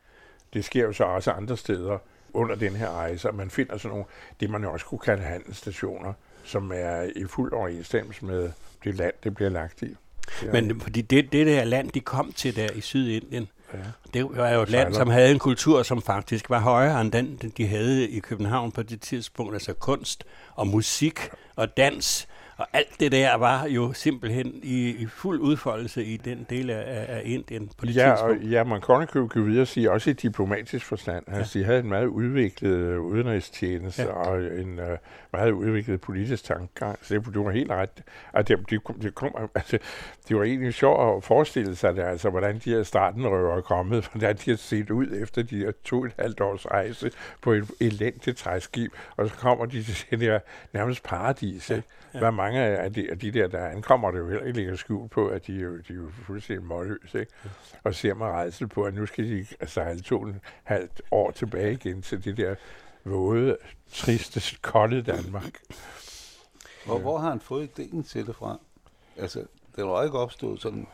Det 0.54 0.64
sker 0.64 0.82
jo 0.82 0.92
så 0.92 1.04
også 1.04 1.30
andre 1.30 1.56
steder 1.56 1.98
under 2.34 2.54
den 2.54 2.76
her 2.76 2.90
rejse, 2.90 3.28
og 3.28 3.34
man 3.34 3.50
finder 3.50 3.78
sådan 3.78 3.90
nogle, 3.90 4.04
det 4.40 4.50
man 4.50 4.64
også 4.64 4.86
kunne 4.86 4.98
kalde 4.98 5.22
handelsstationer, 5.22 6.12
som 6.44 6.72
er 6.74 7.02
i 7.16 7.24
fuld 7.24 7.52
overensstemmelse 7.52 8.24
med 8.24 8.50
det 8.84 8.94
land, 8.94 9.14
det 9.24 9.34
bliver 9.34 9.50
lagt 9.50 9.82
i. 9.82 9.96
Ja. 10.42 10.52
Men 10.52 10.80
fordi 10.80 11.00
det, 11.00 11.32
det 11.32 11.46
der 11.46 11.64
land, 11.64 11.90
de 11.90 12.00
kom 12.00 12.32
til 12.32 12.56
der 12.56 12.68
i 12.74 12.80
Sydindien, 12.80 13.48
ja. 13.74 13.78
det 14.14 14.36
var 14.36 14.50
jo 14.50 14.62
et 14.62 14.70
land, 14.70 14.94
som 14.94 15.08
havde 15.08 15.30
en 15.30 15.38
kultur, 15.38 15.82
som 15.82 16.02
faktisk 16.02 16.50
var 16.50 16.58
højere 16.58 17.00
end 17.00 17.12
den, 17.12 17.52
de 17.56 17.66
havde 17.66 18.08
i 18.08 18.18
København 18.18 18.72
på 18.72 18.82
det 18.82 19.00
tidspunkt. 19.00 19.54
Altså 19.54 19.72
kunst 19.72 20.24
og 20.54 20.66
musik 20.66 21.20
og 21.56 21.76
dans 21.76 22.28
og 22.60 22.66
alt 22.72 23.00
det 23.00 23.12
der 23.12 23.34
var 23.34 23.66
jo 23.66 23.92
simpelthen 23.92 24.60
i, 24.62 24.88
i 24.88 25.06
fuld 25.06 25.40
udfoldelse 25.40 26.04
i 26.04 26.16
den 26.16 26.46
del 26.50 26.70
af, 26.70 27.06
af 27.08 27.22
Indien 27.24 27.70
på 27.78 27.86
det 27.86 27.96
ja, 27.96 28.10
tidspunkt. 28.10 28.44
Og, 28.44 28.50
ja, 28.50 28.64
man 28.64 28.80
kan 28.80 29.06
jo 29.14 29.42
videre 29.42 29.66
sige, 29.66 29.90
også 29.90 30.10
i 30.10 30.12
diplomatisk 30.12 30.86
forstand. 30.86 31.24
Ja. 31.28 31.36
Altså, 31.36 31.58
de 31.58 31.64
havde 31.64 31.78
en 31.78 31.88
meget 31.88 32.06
udviklet 32.06 32.96
udenrigstjeneste 32.96 34.02
ja. 34.02 34.08
og 34.08 34.42
en 34.42 34.78
uh, 34.78 34.84
meget 35.32 35.50
udviklet 35.50 36.00
politisk 36.00 36.44
tankegang. 36.44 36.98
Så 37.02 37.14
det, 37.14 37.34
du 37.34 37.44
var 37.44 37.50
helt 37.50 37.70
ret. 37.70 38.02
At 38.32 38.48
de, 38.48 38.56
de, 38.70 38.80
de, 39.02 39.10
kom, 39.10 39.34
altså, 39.54 39.78
det 40.28 40.36
var 40.36 40.42
egentlig 40.42 40.74
sjovt 40.74 41.16
at 41.16 41.24
forestille 41.24 41.76
sig 41.76 41.96
det, 41.96 42.02
altså, 42.02 42.30
hvordan 42.30 42.58
de 42.64 42.70
her 42.70 42.82
startenrøver 42.82 43.56
er 43.56 43.60
kommet, 43.60 44.06
hvordan 44.12 44.36
de 44.36 44.50
har 44.50 44.56
set 44.56 44.90
ud 44.90 45.06
efter 45.22 45.42
de 45.42 45.56
her 45.56 45.72
to 45.84 46.04
et 46.04 46.12
halvt 46.18 46.40
års 46.40 46.66
rejse 46.66 47.10
på 47.42 47.52
et 47.52 47.70
elendigt 47.80 48.36
træskib, 48.36 48.92
og 49.16 49.28
så 49.28 49.34
kommer 49.34 49.66
de 49.66 49.82
til 49.82 50.06
det 50.10 50.20
her 50.20 50.40
nærmest 50.72 51.02
paradis. 51.02 51.70
Ja. 51.70 51.74
Ikke? 51.76 51.88
Ja. 52.14 52.18
Hvad 52.18 52.32
mange 52.32 52.49
af 52.58 52.92
de, 52.92 53.10
af 53.10 53.18
de 53.18 53.30
der, 53.30 53.48
der 53.48 53.66
ankommer, 53.66 54.10
det 54.10 54.18
jo 54.18 54.28
heller 54.28 54.46
ikke 54.46 54.58
ligger 54.58 54.76
skjult 54.76 55.10
på, 55.10 55.28
at 55.28 55.46
de, 55.46 55.52
jo, 55.52 55.76
de 55.76 55.92
er 55.92 55.96
jo 55.96 56.10
fuldstændig 56.26 56.66
målløse, 56.66 57.20
ikke? 57.20 57.32
Og 57.84 57.94
ser 57.94 58.14
med 58.14 58.26
rejsel 58.26 58.68
på, 58.68 58.82
at 58.82 58.94
nu 58.94 59.06
skal 59.06 59.24
de 59.24 59.46
sejle 59.66 60.00
to 60.00 60.20
og 60.20 60.34
halvt 60.62 61.02
år 61.10 61.30
tilbage 61.30 61.72
igen 61.72 62.02
til 62.02 62.24
det 62.24 62.36
der 62.36 62.54
våde, 63.04 63.56
triste, 63.92 64.58
kolde 64.62 65.02
Danmark. 65.02 65.60
Hvor, 66.86 66.98
hvor 66.98 67.18
har 67.18 67.30
han 67.30 67.40
fået 67.40 67.70
ideen 67.78 68.02
til 68.02 68.26
det 68.26 68.36
fra? 68.36 68.58
Altså, 69.16 69.44
det 69.76 69.84
var 69.84 70.04
ikke 70.04 70.18
opstået 70.18 70.60
sådan 70.60 70.86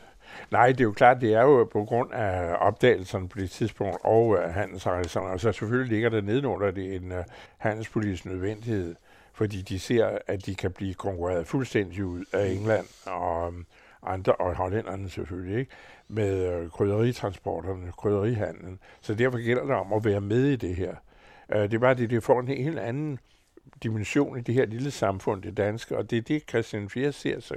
Nej, 0.50 0.68
det 0.68 0.80
er 0.80 0.84
jo 0.84 0.92
klart, 0.92 1.20
det 1.20 1.34
er 1.34 1.42
jo 1.42 1.64
på 1.64 1.84
grund 1.84 2.12
af 2.12 2.56
opdagelserne 2.60 3.28
på 3.28 3.38
det 3.38 3.50
tidspunkt 3.50 3.96
og 4.04 4.26
uh, 4.26 4.38
handelsrejserne, 4.38 5.26
og 5.26 5.40
så 5.40 5.52
selvfølgelig 5.52 5.92
ligger 5.92 6.08
der 6.08 6.20
nedenunder 6.20 6.70
det 6.70 6.94
en 6.94 7.12
uh, 7.12 7.18
handelspolitisk 7.58 8.24
nødvendighed 8.24 8.94
fordi 9.36 9.62
de 9.62 9.78
ser, 9.78 10.18
at 10.26 10.46
de 10.46 10.54
kan 10.54 10.72
blive 10.72 10.94
konkurreret 10.94 11.46
fuldstændig 11.46 12.04
ud 12.04 12.24
af 12.32 12.46
England 12.48 12.86
og 13.06 13.48
um, 13.48 13.66
andre, 14.02 14.32
og 14.32 14.54
hollænderne 14.54 15.10
selvfølgelig, 15.10 15.58
ikke? 15.58 15.70
med 16.08 16.52
øh, 16.52 16.70
krydderitransporterne, 16.70 17.92
krydderihandlen. 17.92 18.78
Så 19.00 19.14
derfor 19.14 19.38
gælder 19.38 19.62
det 19.62 19.74
om 19.74 19.92
at 19.92 20.04
være 20.04 20.20
med 20.20 20.44
i 20.44 20.56
det 20.56 20.76
her. 20.76 20.94
Uh, 21.54 21.60
det 21.60 21.74
er 21.74 21.78
bare 21.78 21.94
det, 21.94 22.10
det 22.10 22.22
får 22.22 22.40
en 22.40 22.48
helt 22.48 22.78
anden 22.78 23.18
dimension 23.82 24.38
i 24.38 24.40
det 24.40 24.54
her 24.54 24.66
lille 24.66 24.90
samfund, 24.90 25.42
det 25.42 25.56
danske, 25.56 25.96
og 25.96 26.10
det 26.10 26.18
er 26.18 26.22
det, 26.22 26.42
Christian 26.48 26.90
4 26.90 27.12
ser 27.12 27.40
så 27.40 27.54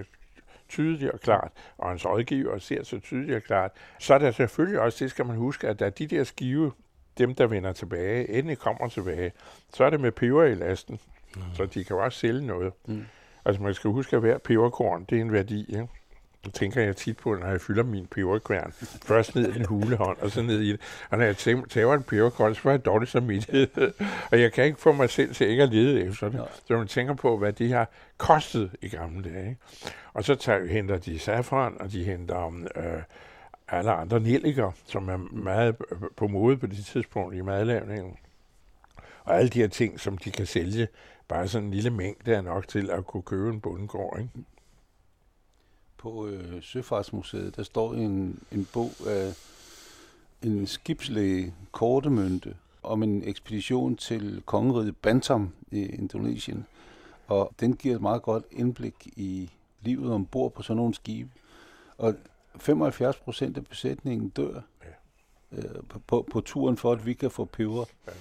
tydeligt 0.70 1.12
og 1.12 1.20
klart, 1.20 1.52
og 1.78 1.90
hans 1.90 2.06
rådgiver 2.06 2.58
ser 2.58 2.84
så 2.84 3.00
tydeligt 3.00 3.36
og 3.36 3.44
klart. 3.44 3.72
Så 4.00 4.14
er 4.14 4.18
der 4.18 4.32
selvfølgelig 4.32 4.80
også, 4.80 5.04
det 5.04 5.12
skal 5.12 5.26
man 5.26 5.36
huske, 5.36 5.68
at 5.68 5.80
der 5.80 5.86
er 5.86 5.90
de 5.90 6.08
der 6.08 6.24
skive, 6.24 6.72
dem 7.18 7.36
der 7.36 7.48
vender 7.48 7.74
tilbage, 7.74 8.30
endelig 8.30 8.58
kommer 8.58 8.88
tilbage, 8.88 9.32
så 9.74 9.84
er 9.84 9.90
det 9.90 10.00
med 10.00 10.12
peber 10.12 10.44
i 10.44 10.56
lasten. 10.56 11.00
Mm. 11.36 11.42
Så 11.54 11.66
de 11.66 11.84
kan 11.84 11.96
jo 11.96 12.04
også 12.04 12.20
sælge 12.20 12.48
noget. 12.48 12.74
Mm. 12.88 13.06
Altså 13.46 13.62
man 13.62 13.74
skal 13.74 13.92
huske, 13.92 14.16
at 14.16 14.22
hver 14.22 14.38
peberkorn, 14.38 15.06
det 15.10 15.18
er 15.18 15.22
en 15.22 15.32
værdi. 15.32 15.66
Ikke? 15.70 15.88
Det 16.46 16.54
tænker 16.54 16.82
jeg 16.82 16.96
tit 16.96 17.18
på, 17.18 17.36
når 17.36 17.48
jeg 17.48 17.62
fylder 17.62 17.84
min 17.84 18.08
peberkværn. 18.08 18.72
Først 19.06 19.36
ned 19.36 19.54
i 19.54 19.60
en 19.60 19.66
hulehånd, 19.66 20.18
og 20.18 20.32
så 20.32 20.42
ned 20.42 20.60
i 20.60 20.72
det. 20.72 20.82
Og 21.10 21.18
når 21.18 21.26
jeg 21.26 21.38
tager 21.38 21.94
en 21.94 22.04
peberkorn, 22.04 22.56
så 22.56 22.62
får 22.62 22.70
jeg 22.70 22.86
dårligt 22.86 23.12
samvittighed. 23.12 23.92
og 24.32 24.42
jeg 24.42 24.54
kan 24.54 24.66
ikke 24.66 24.80
få 24.80 24.92
mig 24.92 25.10
selv 25.10 25.34
til 25.34 25.48
ikke 25.48 25.64
at 25.64 25.70
lede 25.70 26.04
efter 26.04 26.30
det. 26.30 26.42
Så 26.68 26.78
man 26.78 26.88
tænker 26.88 27.14
på, 27.14 27.38
hvad 27.38 27.54
det 27.54 27.70
har 27.70 27.90
kostet 28.18 28.72
i 28.82 28.90
gamle 28.90 29.34
dage. 29.34 29.58
Og 30.14 30.24
så 30.24 30.36
tager, 30.36 30.68
henter 30.68 30.98
de 30.98 31.20
safran, 31.20 31.82
og 31.82 31.92
de 31.92 32.04
henter 32.04 32.66
øh, 32.76 33.02
alle 33.68 33.92
andre 33.92 34.20
nelliker, 34.20 34.72
som 34.86 35.10
er 35.10 35.18
meget 35.32 35.76
på 36.18 36.28
mode 36.28 36.58
på 36.58 36.68
det 36.68 36.86
tidspunkt 36.86 37.36
i 37.36 37.42
madlavningen. 37.42 38.18
Og 39.24 39.38
alle 39.38 39.50
de 39.50 39.60
her 39.60 39.68
ting, 39.68 40.00
som 40.00 40.18
de 40.18 40.32
kan 40.32 40.46
sælge 40.46 40.88
bare 41.30 41.48
sådan 41.48 41.68
en 41.68 41.74
lille 41.74 41.90
mængde 41.90 42.34
er 42.34 42.42
nok 42.42 42.68
til 42.68 42.90
at 42.90 43.08
kunne 43.08 43.24
købe 43.24 43.50
en 43.50 43.62
bundegård, 43.62 44.20
ikke? 44.20 44.32
På 45.98 46.28
øh, 46.28 46.64
Søfartsmuseet, 46.64 47.56
der 47.56 47.64
står 47.64 47.94
en, 47.94 48.40
en 48.52 48.68
bog 48.74 48.92
af 49.08 49.34
en 50.44 50.68
skibslæge, 50.68 51.54
Kortemønte, 51.72 52.56
om 52.84 53.04
en 53.04 53.24
ekspedition 53.24 53.96
til 53.96 54.44
kongeriget 54.46 54.98
Bantam 54.98 55.54
i 55.72 55.86
Indonesien. 55.86 56.66
Og 57.28 57.52
den 57.60 57.76
giver 57.76 57.96
et 57.96 58.02
meget 58.02 58.22
godt 58.22 58.44
indblik 58.52 59.08
i 59.16 59.50
livet 59.82 60.12
ombord 60.12 60.54
på 60.54 60.62
sådan 60.62 60.78
nogle 60.78 60.94
skibe. 60.94 61.30
Og 61.98 62.16
75 62.56 63.18
procent 63.18 63.58
af 63.58 63.68
besætningen 63.68 64.30
dør 64.30 64.62
ja. 64.84 65.58
øh, 65.58 65.84
på, 65.90 66.00
på, 66.08 66.28
på 66.32 66.42
turen 66.42 66.78
for, 66.78 66.92
at 66.92 67.06
vi 67.06 67.14
kan 67.14 67.32
få 67.32 67.46
peber. 67.46 67.86
Ja, 68.08 68.12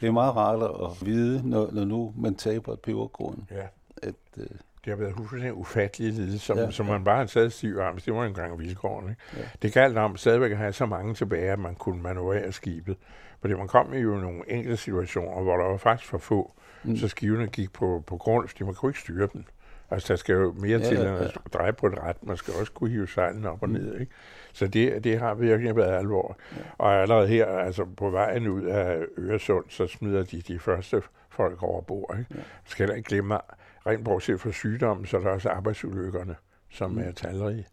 det, 0.00 0.06
er 0.06 0.12
meget 0.12 0.36
rart 0.36 0.62
at 0.62 1.06
vide, 1.06 1.48
når, 1.48 1.68
når 1.72 1.84
nu 1.84 2.14
man 2.16 2.34
taber 2.34 2.72
et 2.72 2.80
peberkorn. 2.80 3.48
Ja. 3.50 3.66
At, 4.02 4.14
øh, 4.36 4.46
det 4.84 4.92
har 4.92 4.96
været 4.96 5.14
fuldstændig 5.16 5.54
ufatteligt 5.54 6.14
lide, 6.14 6.38
som, 6.38 6.58
ja, 6.58 6.70
som 6.70 6.86
man 6.86 7.04
bare 7.04 7.16
har 7.16 7.26
taget 7.26 7.52
stiv 7.52 7.76
arm. 7.78 7.98
Det 7.98 8.14
var 8.14 8.24
engang 8.24 8.58
vilkårene. 8.58 9.10
Ikke? 9.10 9.22
Ja. 9.36 9.48
Det 9.62 9.72
galt 9.72 9.98
om 9.98 10.16
stadigvæk 10.16 10.50
at 10.50 10.56
have 10.56 10.72
så 10.72 10.86
mange 10.86 11.14
tilbage, 11.14 11.52
at 11.52 11.58
man 11.58 11.74
kunne 11.74 12.02
manøvrere 12.02 12.52
skibet. 12.52 12.96
Fordi 13.40 13.54
man 13.54 13.68
kom 13.68 13.94
i 13.94 13.98
jo 13.98 14.16
nogle 14.16 14.42
enkelte 14.46 14.76
situationer, 14.76 15.42
hvor 15.42 15.56
der 15.56 15.64
var 15.64 15.76
faktisk 15.76 16.10
for 16.10 16.18
få, 16.18 16.52
mm. 16.84 16.96
så 16.96 17.08
skivene 17.08 17.46
gik 17.46 17.72
på, 17.72 18.04
på 18.06 18.16
grund, 18.16 18.48
fordi 18.48 18.64
man 18.64 18.74
kunne 18.74 18.90
ikke 18.90 19.00
styre 19.00 19.28
dem. 19.32 19.44
Altså, 19.90 20.12
der 20.12 20.16
skal 20.16 20.34
jo 20.34 20.54
mere 20.58 20.78
ja, 20.78 20.84
til, 20.84 20.98
end 20.98 21.08
at 21.08 21.38
dreje 21.52 21.72
på 21.72 21.86
et 21.86 21.98
ret. 21.98 22.16
Man 22.26 22.36
skal 22.36 22.54
også 22.60 22.72
kunne 22.72 22.90
hive 22.90 23.08
sejlen 23.08 23.46
op 23.46 23.62
og 23.62 23.68
mm. 23.68 23.74
ned, 23.74 24.00
ikke? 24.00 24.12
Så 24.52 24.66
det, 24.66 25.04
det 25.04 25.18
har 25.18 25.34
virkelig 25.34 25.76
været 25.76 25.98
alvor. 25.98 26.36
Ja. 26.56 26.62
Og 26.78 26.94
allerede 26.94 27.28
her, 27.28 27.46
altså 27.46 27.84
på 27.96 28.10
vejen 28.10 28.48
ud 28.48 28.62
af 28.62 29.04
Øresund, 29.18 29.64
så 29.68 29.86
smider 29.86 30.24
de 30.24 30.40
de 30.40 30.58
første 30.58 31.02
folk 31.28 31.62
over 31.62 31.80
bord, 31.80 32.16
ikke? 32.18 32.34
Ja. 32.34 32.40
Skal 32.64 32.82
heller 32.82 32.96
ikke 32.96 33.08
glemme, 33.08 33.38
rent 33.86 34.04
bortset 34.04 34.40
fra 34.40 34.52
sygdommen, 34.52 35.06
så 35.06 35.16
er 35.16 35.20
der 35.20 35.30
også 35.30 35.48
arbejdsulykkerne, 35.48 36.36
som 36.70 36.90
mm. 36.90 36.98
er 36.98 37.12
talrige. 37.12 37.66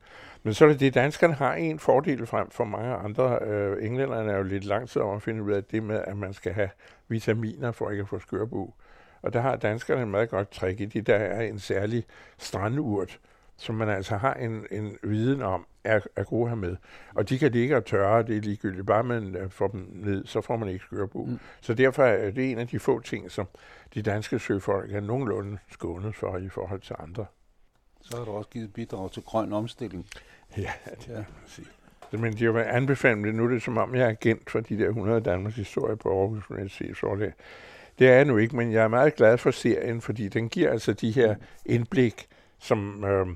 Men 0.43 0.53
så 0.53 0.65
er 0.65 0.69
det 0.69 0.79
det, 0.79 0.93
danskerne 0.93 1.33
har 1.33 1.53
en 1.53 1.79
fordel 1.79 2.25
frem 2.25 2.49
for 2.49 2.63
mange 2.63 2.93
andre. 2.95 3.39
Øh, 3.41 3.85
englænderne 3.85 4.31
er 4.31 4.37
jo 4.37 4.43
lidt 4.43 4.63
lang 4.63 4.89
tid 4.89 5.01
om 5.01 5.15
at 5.15 5.21
finde 5.21 5.43
ud 5.43 5.51
af 5.51 5.63
det 5.63 5.83
med, 5.83 6.01
at 6.07 6.17
man 6.17 6.33
skal 6.33 6.53
have 6.53 6.69
vitaminer 7.07 7.71
for 7.71 7.89
ikke 7.89 8.01
at 8.01 8.07
få 8.07 8.19
skørbu. 8.19 8.73
Og 9.25 9.33
der 9.33 9.41
har 9.41 9.55
danskerne 9.55 10.01
et 10.01 10.07
meget 10.07 10.29
godt 10.29 10.51
trick 10.51 10.81
i 10.81 10.85
det. 10.85 11.07
Der 11.07 11.15
er 11.15 11.41
en 11.41 11.59
særlig 11.59 12.05
strandurt, 12.37 13.19
som 13.57 13.75
man 13.75 13.89
altså 13.89 14.17
har 14.17 14.33
en, 14.33 14.65
en 14.71 14.97
viden 15.03 15.41
om, 15.41 15.65
er, 15.83 15.99
er 16.15 16.23
gode 16.23 16.49
her 16.49 16.55
med. 16.55 16.75
Og 17.15 17.29
de 17.29 17.39
kan 17.39 17.51
ligge 17.51 17.77
og 17.77 17.85
tørre, 17.85 18.23
det 18.23 18.37
er 18.37 18.41
ligegyldigt. 18.41 18.85
Bare 18.85 19.03
man 19.03 19.35
øh, 19.35 19.49
får 19.49 19.67
dem 19.67 19.89
ned, 19.93 20.25
så 20.25 20.41
får 20.41 20.57
man 20.57 20.69
ikke 20.69 20.85
skørbu. 20.85 21.25
Mm. 21.25 21.39
Så 21.61 21.73
derfor 21.73 22.03
er 22.03 22.31
det 22.31 22.51
en 22.51 22.59
af 22.59 22.67
de 22.67 22.79
få 22.79 22.99
ting, 22.99 23.31
som 23.31 23.47
de 23.93 24.01
danske 24.01 24.39
søfolk 24.39 24.91
er 24.91 24.99
nogenlunde 24.99 25.57
skånet 25.71 26.15
for 26.15 26.37
i 26.37 26.49
forhold 26.49 26.81
til 26.81 26.95
andre. 26.99 27.25
Så 28.01 28.17
har 28.17 28.25
du 28.25 28.31
også 28.31 28.49
givet 28.49 28.73
bidrag 28.73 29.11
til 29.11 29.23
grøn 29.23 29.53
omstilling. 29.53 30.05
Ja, 30.57 30.71
det 30.85 31.07
ja. 31.07 31.23
sige. 31.45 31.67
Men 32.11 32.33
de 32.33 32.45
har 32.45 32.51
været 32.51 32.65
anbefalet, 32.65 33.35
nu 33.35 33.45
er 33.45 33.47
det 33.47 33.61
som 33.61 33.77
om, 33.77 33.95
jeg 33.95 34.05
er 34.05 34.09
agent 34.09 34.49
for 34.49 34.59
de 34.59 34.77
der 34.77 34.87
100 34.87 35.21
Danmarks 35.21 35.55
historie 35.55 35.97
på 35.97 36.19
Aarhus 36.19 36.49
Universitet. 36.49 36.97
Så 36.97 37.15
det, 37.15 37.33
det 37.99 38.07
er 38.07 38.13
jeg 38.13 38.25
nu 38.25 38.37
ikke, 38.37 38.55
men 38.55 38.71
jeg 38.71 38.83
er 38.83 38.87
meget 38.87 39.15
glad 39.15 39.37
for 39.37 39.51
serien, 39.51 40.01
fordi 40.01 40.27
den 40.27 40.49
giver 40.49 40.71
altså 40.71 40.93
de 40.93 41.11
her 41.11 41.35
indblik, 41.65 42.27
som 42.59 43.03
øh, 43.03 43.27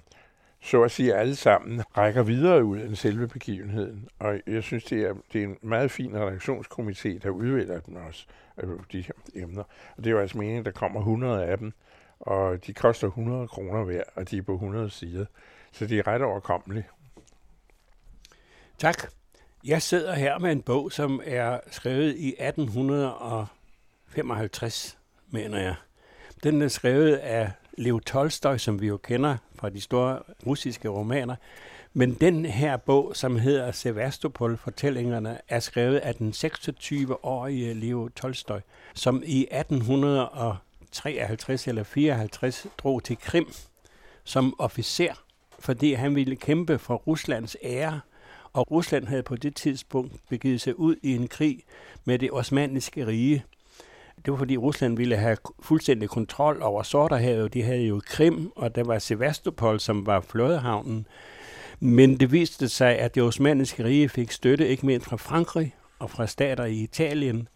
så 0.62 0.84
at 0.84 0.92
sige 0.92 1.16
alle 1.16 1.36
sammen 1.36 1.84
rækker 1.98 2.24
videre 2.24 2.64
ud 2.64 2.78
end 2.78 2.96
selve 2.96 3.28
begivenheden. 3.28 4.08
Og 4.20 4.40
jeg 4.48 4.64
synes, 4.64 4.84
det 4.84 5.02
er, 5.02 5.14
det 5.34 5.44
er 5.44 5.46
en 5.46 5.58
meget 5.62 5.92
fin 5.92 6.16
redaktionskomité, 6.16 7.20
der 7.24 7.30
udvælger 7.30 7.80
den 7.80 7.98
også, 7.98 8.26
øh, 8.58 8.70
de 8.92 9.02
her 9.02 9.44
emner. 9.44 9.64
Og 9.98 10.04
det 10.04 10.08
er 10.08 10.12
jo 10.12 10.20
altså 10.20 10.38
meningen, 10.38 10.66
der 10.66 10.72
kommer 10.72 11.00
100 11.00 11.46
af 11.46 11.58
dem, 11.58 11.74
og 12.20 12.66
de 12.68 12.74
koster 12.74 13.08
100 13.08 13.48
kroner 13.48 13.84
hver, 13.84 14.04
og 14.16 14.32
de 14.32 14.38
er 14.38 14.42
på 14.42 14.54
100 14.54 14.90
sider. 14.90 15.26
Så 15.72 15.86
det 15.86 16.00
er 16.00 16.08
ret 16.08 16.22
overkommeligt. 16.22 16.86
Tak. 18.78 19.12
Jeg 19.64 19.82
sidder 19.82 20.14
her 20.14 20.40
med 20.40 20.52
en 20.52 20.62
bog, 20.62 20.92
som 20.92 21.22
er 21.26 21.60
skrevet 21.72 22.16
i 22.16 22.28
1800 22.28 23.14
55, 24.10 24.98
mener 25.30 25.60
jeg. 25.60 25.76
Den 26.44 26.62
er 26.62 26.68
skrevet 26.68 27.16
af 27.16 27.52
Leo 27.78 28.00
Tolstoy, 28.00 28.58
som 28.58 28.82
vi 28.82 28.88
jo 28.88 28.98
kender 28.98 29.38
fra 29.56 29.70
de 29.70 29.82
store 29.82 30.20
russiske 30.46 30.90
romaner. 30.90 31.36
Men 31.94 32.14
den 32.14 32.46
her 32.46 32.78
bog, 32.78 33.12
som 33.16 33.36
hedder 33.36 33.72
Sevastopol-fortællingerne, 33.72 35.38
er 35.48 35.60
skrevet 35.60 35.98
af 35.98 36.16
den 36.16 36.30
26-årige 36.30 37.74
Leo 37.74 38.08
Tolstoy, 38.08 38.60
som 38.94 39.24
i 39.26 39.48
1853 39.52 41.68
eller 41.68 41.84
54 41.84 42.68
drog 42.78 43.04
til 43.04 43.18
Krim 43.18 43.48
som 44.24 44.56
officer, 44.60 45.14
fordi 45.60 45.94
han 45.94 46.16
ville 46.16 46.36
kæmpe 46.36 46.80
for 46.80 46.96
Ruslands 46.96 47.56
ære 47.64 48.00
og 48.54 48.72
Rusland 48.72 49.08
havde 49.08 49.24
på 49.24 49.36
det 49.36 49.56
tidspunkt 49.56 50.14
begivet 50.30 50.62
sig 50.62 50.80
ud 50.80 50.96
i 51.04 51.16
en 51.16 51.28
krig 51.28 51.64
med 52.06 52.20
det 52.20 52.32
osmanniske 52.32 53.08
rige. 53.08 53.46
Det 54.26 54.32
var 54.32 54.38
fordi 54.38 54.58
Rusland 54.58 54.98
ville 54.98 55.18
have 55.18 55.38
fuldstændig 55.60 56.10
kontrol 56.10 56.62
over 56.62 56.84
Sorterhavet. 56.84 57.54
De 57.54 57.64
havde 57.64 57.82
jo 57.82 58.02
Krim, 58.06 58.52
og 58.56 58.76
der 58.76 58.84
var 58.84 59.00
Sevastopol, 59.00 59.80
som 59.80 60.06
var 60.06 60.22
flådehavnen. 60.22 61.08
Men 61.80 62.20
det 62.20 62.32
viste 62.32 62.70
sig, 62.70 63.00
at 63.00 63.16
det 63.16 63.24
osmaniske 63.24 63.84
rige 63.84 64.10
fik 64.10 64.32
støtte 64.32 64.68
ikke 64.68 64.86
mindst 64.86 65.08
fra 65.08 65.18
Frankrig 65.18 65.76
og 66.00 66.10
fra 66.10 66.28
stater 66.28 66.66
i 66.66 66.76
Italien. 66.76 67.48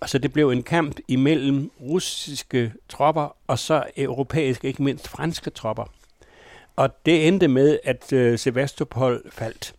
Og 0.00 0.08
så 0.08 0.18
det 0.18 0.32
blev 0.32 0.50
en 0.50 0.62
kamp 0.62 0.96
imellem 1.08 1.70
russiske 1.80 2.72
tropper 2.88 3.36
og 3.46 3.58
så 3.58 3.84
europæiske, 3.96 4.68
ikke 4.68 4.82
mindst 4.82 5.08
franske 5.08 5.50
tropper. 5.50 5.84
Og 6.76 7.06
det 7.06 7.28
endte 7.28 7.48
med, 7.48 7.78
at 7.84 8.12
øh, 8.12 8.38
Sevastopol 8.38 9.30
faldt. 9.30 9.74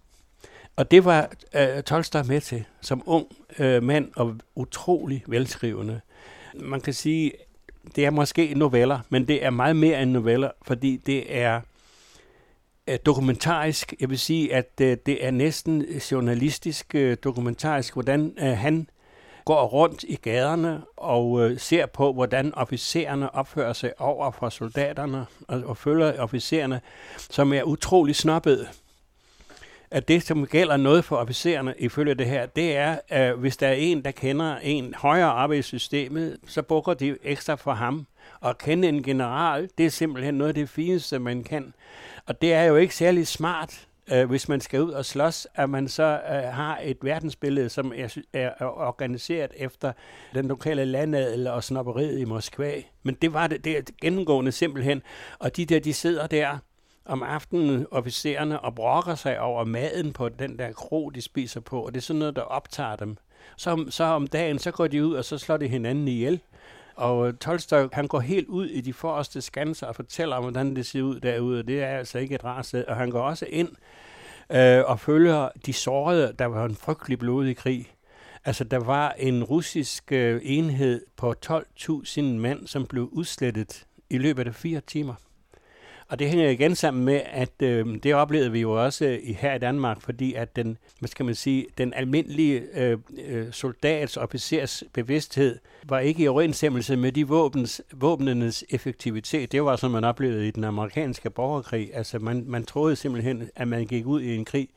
Og 0.75 0.91
det 0.91 1.05
var 1.05 1.29
øh, 1.55 1.83
Tolstoy 1.83 2.21
med 2.27 2.41
til 2.41 2.63
som 2.81 3.03
ung 3.05 3.27
øh, 3.59 3.83
mand 3.83 4.11
og 4.15 4.35
utrolig 4.55 5.23
velskrivende. 5.27 6.01
Man 6.59 6.81
kan 6.81 6.93
sige, 6.93 7.31
det 7.95 8.05
er 8.05 8.09
måske 8.09 8.53
noveller, 8.55 8.99
men 9.09 9.27
det 9.27 9.45
er 9.45 9.49
meget 9.49 9.75
mere 9.75 10.01
end 10.01 10.11
noveller, 10.11 10.51
fordi 10.61 10.97
det 10.97 11.37
er 11.37 11.61
øh, 12.87 12.99
dokumentarisk. 13.05 13.93
Jeg 13.99 14.09
vil 14.09 14.19
sige, 14.19 14.53
at 14.53 14.71
øh, 14.81 14.97
det 15.05 15.25
er 15.25 15.31
næsten 15.31 15.81
journalistisk 16.11 16.95
øh, 16.95 17.17
dokumentarisk, 17.23 17.93
hvordan 17.93 18.33
øh, 18.39 18.57
han 18.57 18.89
går 19.45 19.65
rundt 19.65 20.03
i 20.03 20.15
gaderne 20.15 20.81
og 20.97 21.41
øh, 21.41 21.59
ser 21.59 21.85
på, 21.85 22.13
hvordan 22.13 22.55
officererne 22.55 23.35
opfører 23.35 23.73
sig 23.73 24.01
over 24.01 24.31
for 24.31 24.49
soldaterne 24.49 25.25
og, 25.47 25.63
og 25.65 25.77
følger 25.77 26.21
officererne, 26.21 26.81
som 27.17 27.53
er 27.53 27.63
utrolig 27.63 28.15
snobbede 28.15 28.67
at 29.91 30.07
det, 30.07 30.23
som 30.23 30.47
gælder 30.47 30.77
noget 30.77 31.05
for 31.05 31.15
officererne 31.15 31.73
ifølge 31.77 32.15
det 32.15 32.25
her, 32.25 32.45
det 32.45 32.77
er, 32.77 32.97
at 33.09 33.35
hvis 33.35 33.57
der 33.57 33.67
er 33.67 33.73
en, 33.73 34.05
der 34.05 34.11
kender 34.11 34.57
en 34.57 34.93
højere 34.97 35.29
arbejdssystemet, 35.29 36.37
så 36.47 36.61
bukker 36.61 36.93
de 36.93 37.17
ekstra 37.23 37.55
for 37.55 37.73
ham. 37.73 38.07
Og 38.39 38.49
at 38.49 38.57
kende 38.57 38.87
en 38.87 39.03
general, 39.03 39.69
det 39.77 39.85
er 39.85 39.89
simpelthen 39.89 40.33
noget 40.33 40.49
af 40.49 40.55
det 40.55 40.69
fineste, 40.69 41.19
man 41.19 41.43
kan. 41.43 41.73
Og 42.25 42.41
det 42.41 42.53
er 42.53 42.63
jo 42.63 42.75
ikke 42.75 42.95
særlig 42.95 43.27
smart, 43.27 43.87
øh, 44.11 44.29
hvis 44.29 44.49
man 44.49 44.61
skal 44.61 44.81
ud 44.81 44.91
og 44.91 45.05
slås, 45.05 45.47
at 45.55 45.69
man 45.69 45.87
så 45.87 46.03
øh, 46.03 46.53
har 46.53 46.79
et 46.83 46.97
verdensbillede, 47.01 47.69
som 47.69 47.93
er, 47.95 48.17
er 48.33 48.51
organiseret 48.61 49.51
efter 49.57 49.91
den 50.33 50.47
lokale 50.47 50.85
landadel 50.85 51.47
og 51.47 51.63
snopperiet 51.63 52.19
i 52.19 52.25
Moskva. 52.25 52.81
Men 53.03 53.15
det 53.15 53.33
var 53.33 53.47
det, 53.47 53.65
det 53.65 53.77
er 53.77 53.81
gennemgående 54.01 54.51
simpelthen. 54.51 55.01
Og 55.39 55.57
de 55.57 55.65
der, 55.65 55.79
de 55.79 55.93
sidder 55.93 56.27
der 56.27 56.57
om 57.05 57.23
aftenen 57.23 57.87
officererne 57.91 58.59
og 58.59 58.75
brokker 58.75 59.15
sig 59.15 59.39
over 59.39 59.63
maden 59.63 60.13
på 60.13 60.29
den 60.29 60.59
der 60.59 60.71
kro, 60.71 61.09
de 61.09 61.21
spiser 61.21 61.59
på, 61.59 61.81
og 61.81 61.93
det 61.93 61.97
er 61.97 62.01
sådan 62.01 62.19
noget, 62.19 62.35
der 62.35 62.41
optager 62.41 62.95
dem. 62.95 63.17
Så, 63.57 63.85
så 63.89 64.03
om 64.03 64.27
dagen, 64.27 64.59
så 64.59 64.71
går 64.71 64.87
de 64.87 65.05
ud, 65.05 65.13
og 65.13 65.25
så 65.25 65.37
slår 65.37 65.57
de 65.57 65.67
hinanden 65.67 66.07
ihjel. 66.07 66.39
Og 66.95 67.39
Tolstoy, 67.39 67.87
han 67.93 68.07
går 68.07 68.19
helt 68.19 68.47
ud 68.47 68.65
i 68.65 68.81
de 68.81 68.93
forreste 68.93 69.41
skanser 69.41 69.87
og 69.87 69.95
fortæller 69.95 70.35
om, 70.35 70.43
hvordan 70.43 70.75
det 70.75 70.85
ser 70.85 71.01
ud 71.01 71.19
derude. 71.19 71.63
Det 71.63 71.83
er 71.83 71.97
altså 71.97 72.19
ikke 72.19 72.35
et 72.35 72.43
rart 72.43 72.65
sted. 72.65 72.85
Og 72.85 72.95
han 72.95 73.09
går 73.09 73.21
også 73.21 73.45
ind 73.49 73.69
øh, 74.49 74.83
og 74.85 74.99
følger 74.99 75.49
de 75.65 75.73
sårede. 75.73 76.33
Der 76.39 76.45
var 76.45 76.65
en 76.65 76.75
frygtelig 76.75 77.19
blodig 77.19 77.57
krig. 77.57 77.91
Altså, 78.45 78.63
der 78.63 78.77
var 78.77 79.11
en 79.11 79.43
russisk 79.43 80.11
øh, 80.11 80.41
enhed 80.43 81.05
på 81.17 81.35
12.000 81.45 82.21
mand, 82.21 82.67
som 82.67 82.85
blev 82.85 83.09
udslettet 83.11 83.85
i 84.09 84.17
løbet 84.17 84.47
af 84.47 84.55
fire 84.55 84.81
timer. 84.87 85.13
Og 86.07 86.19
det 86.19 86.29
hænger 86.29 86.49
igen 86.49 86.75
sammen 86.75 87.05
med, 87.05 87.21
at 87.31 87.61
øh, 87.61 88.03
det 88.03 88.15
oplevede 88.15 88.51
vi 88.51 88.59
jo 88.59 88.83
også 88.83 89.05
øh, 89.05 89.35
her 89.35 89.53
i 89.53 89.59
Danmark, 89.59 90.01
fordi 90.01 90.33
at 90.33 90.55
den, 90.55 90.77
hvad 90.99 91.09
skal 91.09 91.25
man 91.25 91.35
sige, 91.35 91.65
den 91.77 91.93
almindelige 91.93 92.63
øh, 92.73 92.97
øh, 93.25 93.51
soldats 93.51 94.17
officers 94.17 94.83
bevidsthed 94.93 95.59
var 95.83 95.99
ikke 95.99 96.23
i 96.23 96.27
overensstemmelse 96.27 96.95
med 96.95 97.11
de 97.11 97.27
våbens, 97.27 97.81
våbnenes 97.93 98.63
effektivitet. 98.69 99.51
Det 99.51 99.63
var, 99.63 99.75
som 99.75 99.91
man 99.91 100.03
oplevede 100.03 100.47
i 100.47 100.51
den 100.51 100.63
amerikanske 100.63 101.29
borgerkrig. 101.29 101.91
Altså 101.93 102.19
man, 102.19 102.43
man 102.47 102.65
troede 102.65 102.95
simpelthen, 102.95 103.49
at 103.55 103.67
man 103.67 103.85
gik 103.85 104.05
ud 104.05 104.21
i 104.21 104.35
en 104.35 104.45
krig 104.45 104.69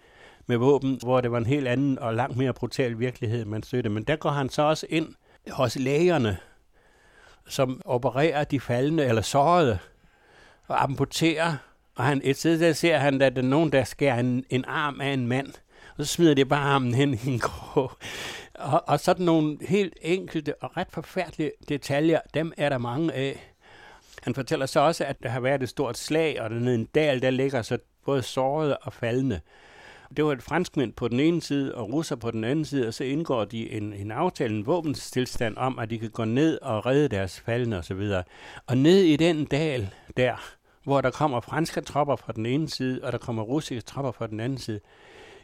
med 0.47 0.57
våben, 0.57 0.99
hvor 1.03 1.21
det 1.21 1.33
var 1.33 1.38
en 1.38 1.47
helt 1.47 1.69
anden 1.69 1.99
og 1.99 2.14
langt 2.14 2.37
mere 2.37 2.53
brutal 2.53 2.99
virkelighed, 2.99 3.45
man 3.45 3.62
støttede. 3.62 3.95
Men 3.95 4.05
der 4.05 4.17
går 4.17 4.31
han 4.31 4.49
så 4.49 4.62
også 4.62 4.87
ind 4.91 5.14
hos 5.51 5.77
lægerne, 5.77 6.37
som 7.49 7.83
opererer 7.85 8.45
de 8.45 8.61
faldende 8.61 9.05
eller 9.05 9.23
sårede 9.23 9.79
og 10.69 10.83
amputerer, 10.83 11.57
og 11.95 12.05
han, 12.05 12.21
et 12.25 12.37
sted 12.37 12.61
der 12.61 12.73
ser 12.73 12.99
han, 12.99 13.23
at 13.23 13.37
der 13.37 13.43
er 13.43 13.47
nogen, 13.47 13.73
der 13.73 13.85
skærer 13.85 14.21
en, 14.21 14.45
en 14.51 14.65
arm 14.65 15.01
af 15.01 15.13
en 15.13 15.27
mand, 15.27 15.53
og 15.99 16.07
så 16.07 16.13
smider 16.13 16.35
de 16.35 16.45
bare 16.45 16.61
armen 16.61 16.95
hen 16.95 17.15
i 17.15 17.27
en 17.27 17.39
krog. 17.49 17.93
Og, 18.55 18.89
og 18.89 19.01
sådan 19.01 19.27
nogle 19.27 19.59
helt 19.69 19.95
enkelte 20.03 20.55
og 20.63 20.77
ret 20.77 20.89
forfærdelige 20.91 21.53
detaljer, 21.69 22.21
dem 22.35 22.53
er 22.57 22.69
der 22.69 22.79
mange 22.79 23.13
af. 23.13 23.55
Han 24.23 24.35
fortæller 24.35 24.67
så 24.67 24.81
også, 24.81 25.05
at 25.05 25.23
der 25.23 25.29
har 25.29 25.41
været 25.41 25.63
et 25.63 25.69
stort 25.69 25.99
slag, 25.99 26.41
og 26.41 26.51
dernede 26.51 26.75
en 26.75 26.85
dal, 26.85 27.23
der 27.23 27.31
ligger 27.31 27.63
så 27.63 27.79
både 28.05 28.23
sårede 28.23 28.77
og 28.77 28.93
faldende. 28.93 29.41
Det 30.17 30.25
var 30.25 30.33
et 30.33 30.43
franskmænd 30.43 30.93
på 30.93 31.09
den 31.09 31.21
ene 31.21 31.43
side 31.43 31.75
og 31.75 31.93
russer 31.93 32.17
på 32.17 32.31
den 32.31 32.45
anden 32.45 32.65
side, 32.65 32.89
og 32.89 32.95
så 32.95 33.05
indgår 33.05 33.45
de 33.45 33.71
en, 33.71 33.93
en 33.93 34.11
aftale, 34.11 34.55
en 34.57 34.67
våbenstilstand 34.67 35.57
om, 35.57 35.79
at 35.79 35.91
de 35.91 35.99
kan 35.99 36.11
gå 36.11 36.25
ned 36.25 36.59
og 36.63 36.87
redde 36.87 37.09
deres 37.09 37.41
faldende 37.41 37.79
osv. 37.79 38.13
Og 38.67 38.79
ned 38.79 38.99
i 38.99 39.17
den 39.17 39.45
dal 39.45 39.95
der, 40.17 40.58
hvor 40.88 41.01
der 41.01 41.11
kommer 41.11 41.40
franske 41.40 41.81
tropper 41.81 42.16
fra 42.16 42.33
den 42.33 42.46
ene 42.46 42.68
side, 42.68 43.01
og 43.03 43.12
der 43.12 43.18
kommer 43.18 43.42
russiske 43.42 43.81
tropper 43.81 44.12
fra 44.12 44.27
den 44.27 44.40
anden 44.40 44.59
side, 44.59 44.81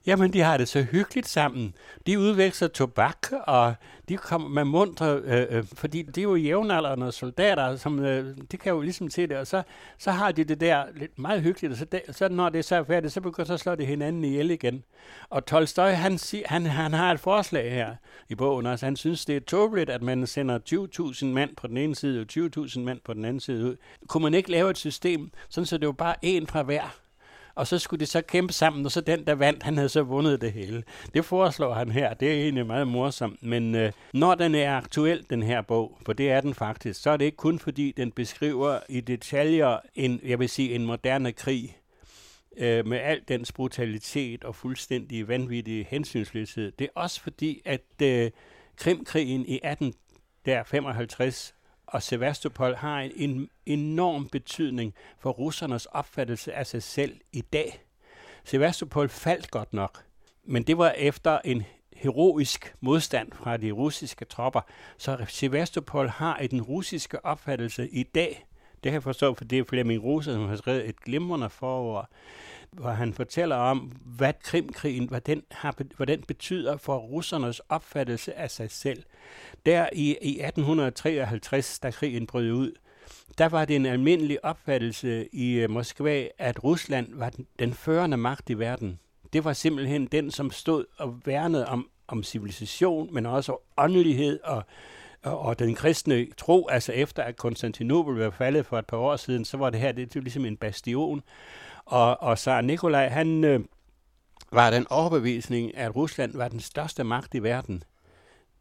Jamen, 0.06 0.32
de 0.32 0.40
har 0.40 0.56
det 0.56 0.68
så 0.68 0.82
hyggeligt 0.82 1.28
sammen. 1.28 1.74
De 2.06 2.18
udveksler 2.18 2.68
tobak, 2.68 3.26
og 3.46 3.74
de 4.08 4.16
kommer 4.16 4.48
med 4.48 4.64
mundre, 4.64 5.20
øh, 5.24 5.46
øh, 5.50 5.64
fordi 5.74 6.02
det 6.02 6.18
er 6.18 6.22
jo 6.22 6.36
jævnaldrende 6.36 7.12
soldater, 7.12 7.76
som 7.76 7.98
øh, 7.98 8.36
de 8.52 8.56
kan 8.56 8.72
jo 8.72 8.80
ligesom 8.80 9.10
se 9.10 9.26
det, 9.26 9.36
og 9.36 9.46
så, 9.46 9.62
så 9.98 10.10
har 10.10 10.32
de 10.32 10.44
det 10.44 10.60
der 10.60 10.84
lidt 10.94 11.18
meget 11.18 11.42
hyggeligt, 11.42 11.72
og 11.72 11.78
så, 11.78 11.84
de, 11.84 12.00
så 12.10 12.28
når 12.28 12.48
det 12.48 12.58
er 12.58 12.62
så 12.62 12.84
færdigt, 12.84 13.12
så 13.12 13.20
begynder 13.20 13.46
så 13.46 13.56
slår 13.56 13.74
de 13.74 13.84
hinanden 13.84 14.24
ihjel 14.24 14.50
igen. 14.50 14.84
Og 15.30 15.46
Tolstoy, 15.46 15.90
han, 15.90 16.18
han, 16.46 16.66
han 16.66 16.92
har 16.92 17.12
et 17.12 17.20
forslag 17.20 17.72
her 17.72 17.96
i 18.28 18.34
bogen, 18.34 18.66
altså 18.66 18.86
han 18.86 18.96
synes, 18.96 19.24
det 19.24 19.36
er 19.36 19.40
tåbeligt, 19.40 19.90
at 19.90 20.02
man 20.02 20.26
sender 20.26 20.58
20.000 21.22 21.26
mand 21.26 21.56
på 21.56 21.66
den 21.66 21.76
ene 21.76 21.94
side, 21.94 22.20
og 22.20 22.26
20.000 22.32 22.80
mand 22.80 23.00
på 23.04 23.14
den 23.14 23.24
anden 23.24 23.40
side 23.40 23.64
ud. 23.64 23.76
Kunne 24.08 24.22
man 24.22 24.34
ikke 24.34 24.50
lave 24.50 24.70
et 24.70 24.78
system, 24.78 25.30
sådan 25.48 25.66
så 25.66 25.78
det 25.78 25.86
var 25.86 25.92
bare 25.92 26.14
en 26.22 26.46
fra 26.46 26.62
hver? 26.62 27.03
Og 27.54 27.66
så 27.66 27.78
skulle 27.78 28.00
de 28.00 28.06
så 28.06 28.22
kæmpe 28.22 28.52
sammen, 28.52 28.84
og 28.86 28.92
så 28.92 29.00
den, 29.00 29.26
der 29.26 29.34
vandt, 29.34 29.62
han 29.62 29.76
havde 29.76 29.88
så 29.88 30.02
vundet 30.02 30.40
det 30.40 30.52
hele. 30.52 30.84
Det 31.14 31.24
foreslår 31.24 31.74
han 31.74 31.90
her, 31.90 32.14
det 32.14 32.28
er 32.28 32.42
egentlig 32.42 32.66
meget 32.66 32.88
morsomt, 32.88 33.42
men 33.42 33.74
øh, 33.74 33.92
når 34.12 34.34
den 34.34 34.54
er 34.54 34.76
aktuel, 34.76 35.24
den 35.30 35.42
her 35.42 35.62
bog, 35.62 35.98
for 36.06 36.12
det 36.12 36.30
er 36.30 36.40
den 36.40 36.54
faktisk, 36.54 37.02
så 37.02 37.10
er 37.10 37.16
det 37.16 37.24
ikke 37.24 37.36
kun 37.36 37.58
fordi, 37.58 37.92
den 37.96 38.12
beskriver 38.12 38.78
i 38.88 39.00
detaljer 39.00 39.78
en, 39.94 40.20
jeg 40.24 40.38
vil 40.38 40.48
sige, 40.48 40.74
en 40.74 40.86
moderne 40.86 41.32
krig, 41.32 41.76
øh, 42.56 42.86
med 42.86 42.98
al 42.98 43.20
dens 43.28 43.52
brutalitet 43.52 44.44
og 44.44 44.54
fuldstændig 44.54 45.28
vanvittige 45.28 45.86
hensynsløshed. 45.90 46.72
Det 46.78 46.84
er 46.84 47.00
også 47.00 47.20
fordi, 47.20 47.62
at 47.64 48.02
øh, 48.02 48.30
Krimkrigen 48.76 49.46
i 49.46 49.60
18 49.62 49.94
der 50.46 50.62
55 50.62 51.53
og 51.94 52.02
Sevastopol 52.02 52.74
har 52.74 53.00
en, 53.00 53.12
en 53.16 53.50
enorm 53.66 54.28
betydning 54.28 54.94
for 55.18 55.30
russernes 55.30 55.86
opfattelse 55.86 56.52
af 56.52 56.66
sig 56.66 56.82
selv 56.82 57.20
i 57.32 57.40
dag. 57.40 57.82
Sevastopol 58.44 59.08
faldt 59.08 59.50
godt 59.50 59.72
nok, 59.72 60.04
men 60.44 60.62
det 60.62 60.78
var 60.78 60.90
efter 60.90 61.38
en 61.44 61.62
heroisk 61.92 62.74
modstand 62.80 63.32
fra 63.32 63.56
de 63.56 63.70
russiske 63.70 64.24
tropper. 64.24 64.60
Så 64.98 65.24
Sevastopol 65.28 66.08
har 66.08 66.38
i 66.38 66.46
den 66.46 66.62
russiske 66.62 67.24
opfattelse 67.24 67.88
i 67.88 68.02
dag, 68.02 68.46
det 68.84 68.90
kan 68.90 68.94
jeg 68.94 69.02
forstå, 69.02 69.34
for 69.34 69.44
det 69.44 69.58
er 69.58 69.64
Flemming 69.64 70.04
Rose, 70.04 70.32
som 70.32 70.48
har 70.48 70.56
skrevet 70.56 70.88
et 70.88 71.00
glimrende 71.00 71.50
forord, 71.50 72.08
hvor 72.70 72.90
han 72.90 73.12
fortæller 73.12 73.56
om, 73.56 73.92
hvad 74.04 74.32
Krimkrigen, 74.42 75.08
hvad 75.08 75.20
den, 75.20 75.42
har, 75.50 75.74
hvad 75.96 76.06
den 76.06 76.22
betyder 76.22 76.76
for 76.76 76.98
russernes 76.98 77.60
opfattelse 77.68 78.34
af 78.34 78.50
sig 78.50 78.70
selv. 78.70 79.02
Der 79.66 79.88
i, 79.92 80.16
i 80.22 80.40
1853, 80.40 81.78
da 81.78 81.90
krigen 81.90 82.26
brød 82.26 82.50
ud, 82.50 82.72
der 83.38 83.48
var 83.48 83.64
det 83.64 83.76
en 83.76 83.86
almindelig 83.86 84.44
opfattelse 84.44 85.28
i 85.32 85.52
øh, 85.52 85.70
Moskva, 85.70 86.28
at 86.38 86.64
Rusland 86.64 87.14
var 87.14 87.30
den, 87.30 87.46
den 87.58 87.74
førende 87.74 88.16
magt 88.16 88.50
i 88.50 88.58
verden. 88.58 88.98
Det 89.32 89.44
var 89.44 89.52
simpelthen 89.52 90.06
den, 90.06 90.30
som 90.30 90.50
stod 90.50 90.84
og 90.98 91.20
værnede 91.24 91.66
om, 91.66 91.88
om 92.08 92.22
civilisation, 92.22 93.14
men 93.14 93.26
også 93.26 93.56
åndelighed 93.76 94.40
og, 94.44 94.64
og, 95.24 95.58
den 95.58 95.74
kristne 95.74 96.26
tro. 96.36 96.68
Altså 96.68 96.92
efter 96.92 97.22
at 97.22 97.36
Konstantinopel 97.36 98.16
var 98.16 98.30
faldet 98.30 98.66
for 98.66 98.78
et 98.78 98.86
par 98.86 98.96
år 98.96 99.16
siden, 99.16 99.44
så 99.44 99.56
var 99.56 99.70
det 99.70 99.80
her 99.80 99.92
det, 99.92 100.08
det 100.08 100.14
var 100.14 100.22
ligesom 100.22 100.44
en 100.44 100.56
bastion. 100.56 101.22
Og, 101.84 102.22
og 102.22 102.38
så 102.38 102.60
Nikolaj, 102.60 103.08
han 103.08 103.44
øh, 103.44 103.60
var 104.52 104.70
den 104.70 104.86
overbevisning, 104.90 105.76
at 105.76 105.96
Rusland 105.96 106.32
var 106.32 106.48
den 106.48 106.60
største 106.60 107.04
magt 107.04 107.34
i 107.34 107.42
verden. 107.42 107.82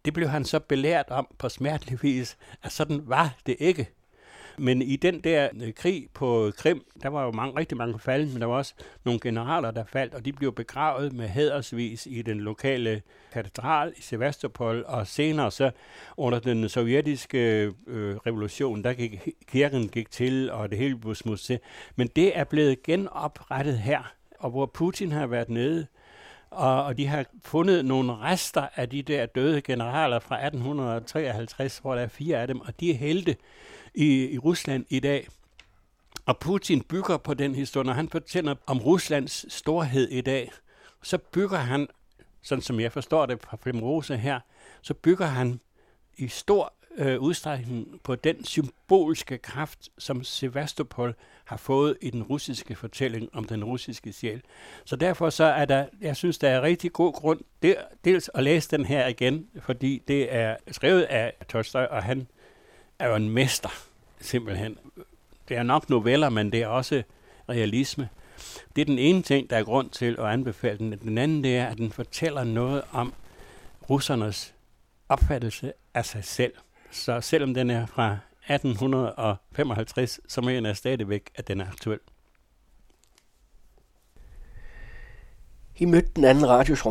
Det 0.05 0.13
blev 0.13 0.27
han 0.27 0.45
så 0.45 0.59
belært 0.59 1.09
om 1.09 1.27
på 1.37 1.49
smertelig 1.49 2.03
vis, 2.03 2.37
at 2.63 2.71
sådan 2.71 3.01
var 3.03 3.35
det 3.45 3.55
ikke. 3.59 3.89
Men 4.57 4.81
i 4.81 4.95
den 4.95 5.19
der 5.19 5.49
øh, 5.61 5.73
krig 5.73 6.07
på 6.13 6.51
Krim, 6.57 6.85
der 7.03 7.09
var 7.09 7.25
jo 7.25 7.31
mange, 7.31 7.59
rigtig 7.59 7.77
mange 7.77 7.99
faldet, 7.99 8.33
men 8.33 8.41
der 8.41 8.47
var 8.47 8.55
også 8.55 8.73
nogle 9.03 9.19
generaler, 9.19 9.71
der 9.71 9.83
faldt, 9.85 10.13
og 10.13 10.25
de 10.25 10.33
blev 10.33 10.55
begravet 10.55 11.13
med 11.13 11.27
hædersvis 11.27 12.07
i 12.11 12.21
den 12.21 12.39
lokale 12.39 13.01
katedral 13.31 13.93
i 13.97 14.01
Sevastopol, 14.01 14.83
og 14.87 15.07
senere 15.07 15.51
så 15.51 15.71
under 16.17 16.39
den 16.39 16.69
sovjetiske 16.69 17.71
øh, 17.87 18.15
revolution, 18.15 18.83
der 18.83 18.93
gik 18.93 19.29
kirken 19.47 19.89
gik 19.89 20.11
til, 20.11 20.51
og 20.51 20.69
det 20.69 20.77
hele 20.77 20.95
blev 20.95 21.15
smuds 21.15 21.43
til. 21.43 21.59
Men 21.95 22.07
det 22.15 22.37
er 22.37 22.43
blevet 22.43 22.83
genoprettet 22.83 23.77
her, 23.77 24.13
og 24.39 24.49
hvor 24.49 24.65
Putin 24.65 25.11
har 25.11 25.27
været 25.27 25.49
nede, 25.49 25.87
og, 26.53 26.83
og 26.83 26.97
de 26.97 27.07
har 27.07 27.25
fundet 27.45 27.85
nogle 27.85 28.15
rester 28.15 28.67
af 28.75 28.89
de 28.89 29.01
der 29.01 29.25
døde 29.25 29.61
generaler 29.61 30.19
fra 30.19 30.35
1853, 30.35 31.77
hvor 31.77 31.95
der 31.95 32.01
er 32.01 32.07
fire 32.07 32.37
af 32.37 32.47
dem, 32.47 32.59
og 32.59 32.79
de 32.79 32.91
er 32.91 32.95
helte 32.95 33.35
i, 33.93 34.25
i 34.25 34.37
Rusland 34.37 34.85
i 34.89 34.99
dag. 34.99 35.27
Og 36.25 36.39
Putin 36.39 36.81
bygger 36.81 37.17
på 37.17 37.33
den 37.33 37.55
historie, 37.55 37.85
når 37.85 37.93
han 37.93 38.09
fortæller 38.09 38.55
om 38.65 38.79
Ruslands 38.79 39.53
storhed 39.53 40.09
i 40.09 40.21
dag, 40.21 40.51
så 41.03 41.17
bygger 41.17 41.57
han, 41.57 41.87
sådan 42.41 42.61
som 42.61 42.79
jeg 42.79 42.91
forstår 42.91 43.25
det 43.25 43.41
fra 43.41 43.57
Flemrose 43.61 44.17
her, 44.17 44.39
så 44.81 44.93
bygger 44.93 45.25
han 45.25 45.59
i 46.17 46.27
stor 46.27 46.73
øh, 46.97 47.19
udstrækning 47.19 47.99
på 48.03 48.15
den 48.15 48.45
symbolske 48.45 49.37
kraft, 49.37 49.89
som 49.97 50.23
Sevastopol 50.23 51.15
har 51.45 51.57
fået 51.57 51.97
i 52.01 52.09
den 52.09 52.23
russiske 52.23 52.75
fortælling 52.75 53.29
om 53.33 53.43
den 53.43 53.63
russiske 53.63 54.13
sjæl. 54.13 54.41
Så 54.85 54.95
derfor 54.95 55.29
så 55.29 55.43
er 55.43 55.65
der, 55.65 55.85
jeg 56.01 56.15
synes, 56.15 56.37
der 56.37 56.49
er 56.49 56.61
rigtig 56.61 56.93
god 56.93 57.13
grund 57.13 57.39
der, 57.61 57.75
dels 58.05 58.29
at 58.33 58.43
læse 58.43 58.71
den 58.71 58.85
her 58.85 59.07
igen, 59.07 59.47
fordi 59.61 60.01
det 60.07 60.35
er 60.35 60.55
skrevet 60.71 61.01
af 61.01 61.33
Tolstoy, 61.49 61.85
og 61.89 62.03
han 62.03 62.27
er 62.99 63.07
jo 63.07 63.15
en 63.15 63.29
mester, 63.29 63.69
simpelthen. 64.19 64.77
Det 65.49 65.57
er 65.57 65.63
nok 65.63 65.89
noveller, 65.89 66.29
men 66.29 66.51
det 66.51 66.61
er 66.61 66.67
også 66.67 67.03
realisme. 67.49 68.09
Det 68.75 68.81
er 68.81 68.85
den 68.85 68.99
ene 68.99 69.21
ting, 69.21 69.49
der 69.49 69.57
er 69.57 69.63
grund 69.63 69.89
til 69.89 70.15
at 70.19 70.25
anbefale 70.25 70.77
den. 70.77 70.91
Den 70.91 71.17
anden, 71.17 71.43
det 71.43 71.57
er, 71.57 71.65
at 71.65 71.77
den 71.77 71.91
fortæller 71.91 72.43
noget 72.43 72.81
om 72.91 73.13
russernes 73.89 74.53
opfattelse 75.09 75.73
af 75.93 76.05
sig 76.05 76.23
selv. 76.23 76.53
Så 76.93 77.21
selvom 77.21 77.53
den 77.53 77.69
er 77.69 77.85
fra 77.85 78.17
1855, 78.49 80.19
så 80.27 80.41
mener 80.41 80.69
jeg 80.69 80.77
stadigvæk, 80.77 81.31
at 81.35 81.47
den 81.47 81.61
er 81.61 81.67
aktuel. 81.67 81.99
I 85.77 85.85
mødte 85.85 86.09
den 86.15 86.23
anden 86.23 86.49
radios 86.49 86.85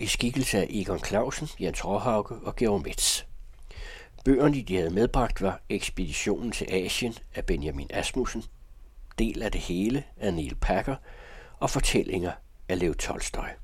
i 0.00 0.06
skikkelse 0.06 0.58
af 0.58 0.66
Egon 0.70 1.04
Clausen, 1.04 1.48
Jens 1.60 1.84
Råhauke 1.84 2.34
og 2.34 2.56
Georg 2.56 2.82
Metz. 2.82 3.22
Bøgerne, 4.24 4.62
de 4.62 4.76
havde 4.76 4.90
medbragt, 4.90 5.42
var 5.42 5.60
Ekspeditionen 5.68 6.52
til 6.52 6.66
Asien 6.70 7.14
af 7.34 7.46
Benjamin 7.46 7.90
Asmussen, 7.90 8.44
Del 9.18 9.42
af 9.42 9.52
det 9.52 9.60
hele 9.60 10.04
af 10.16 10.34
Neil 10.34 10.54
Packer 10.54 10.96
og 11.58 11.70
Fortællinger 11.70 12.32
af 12.68 12.78
Lev 12.78 12.94
Tolstøj. 12.94 13.61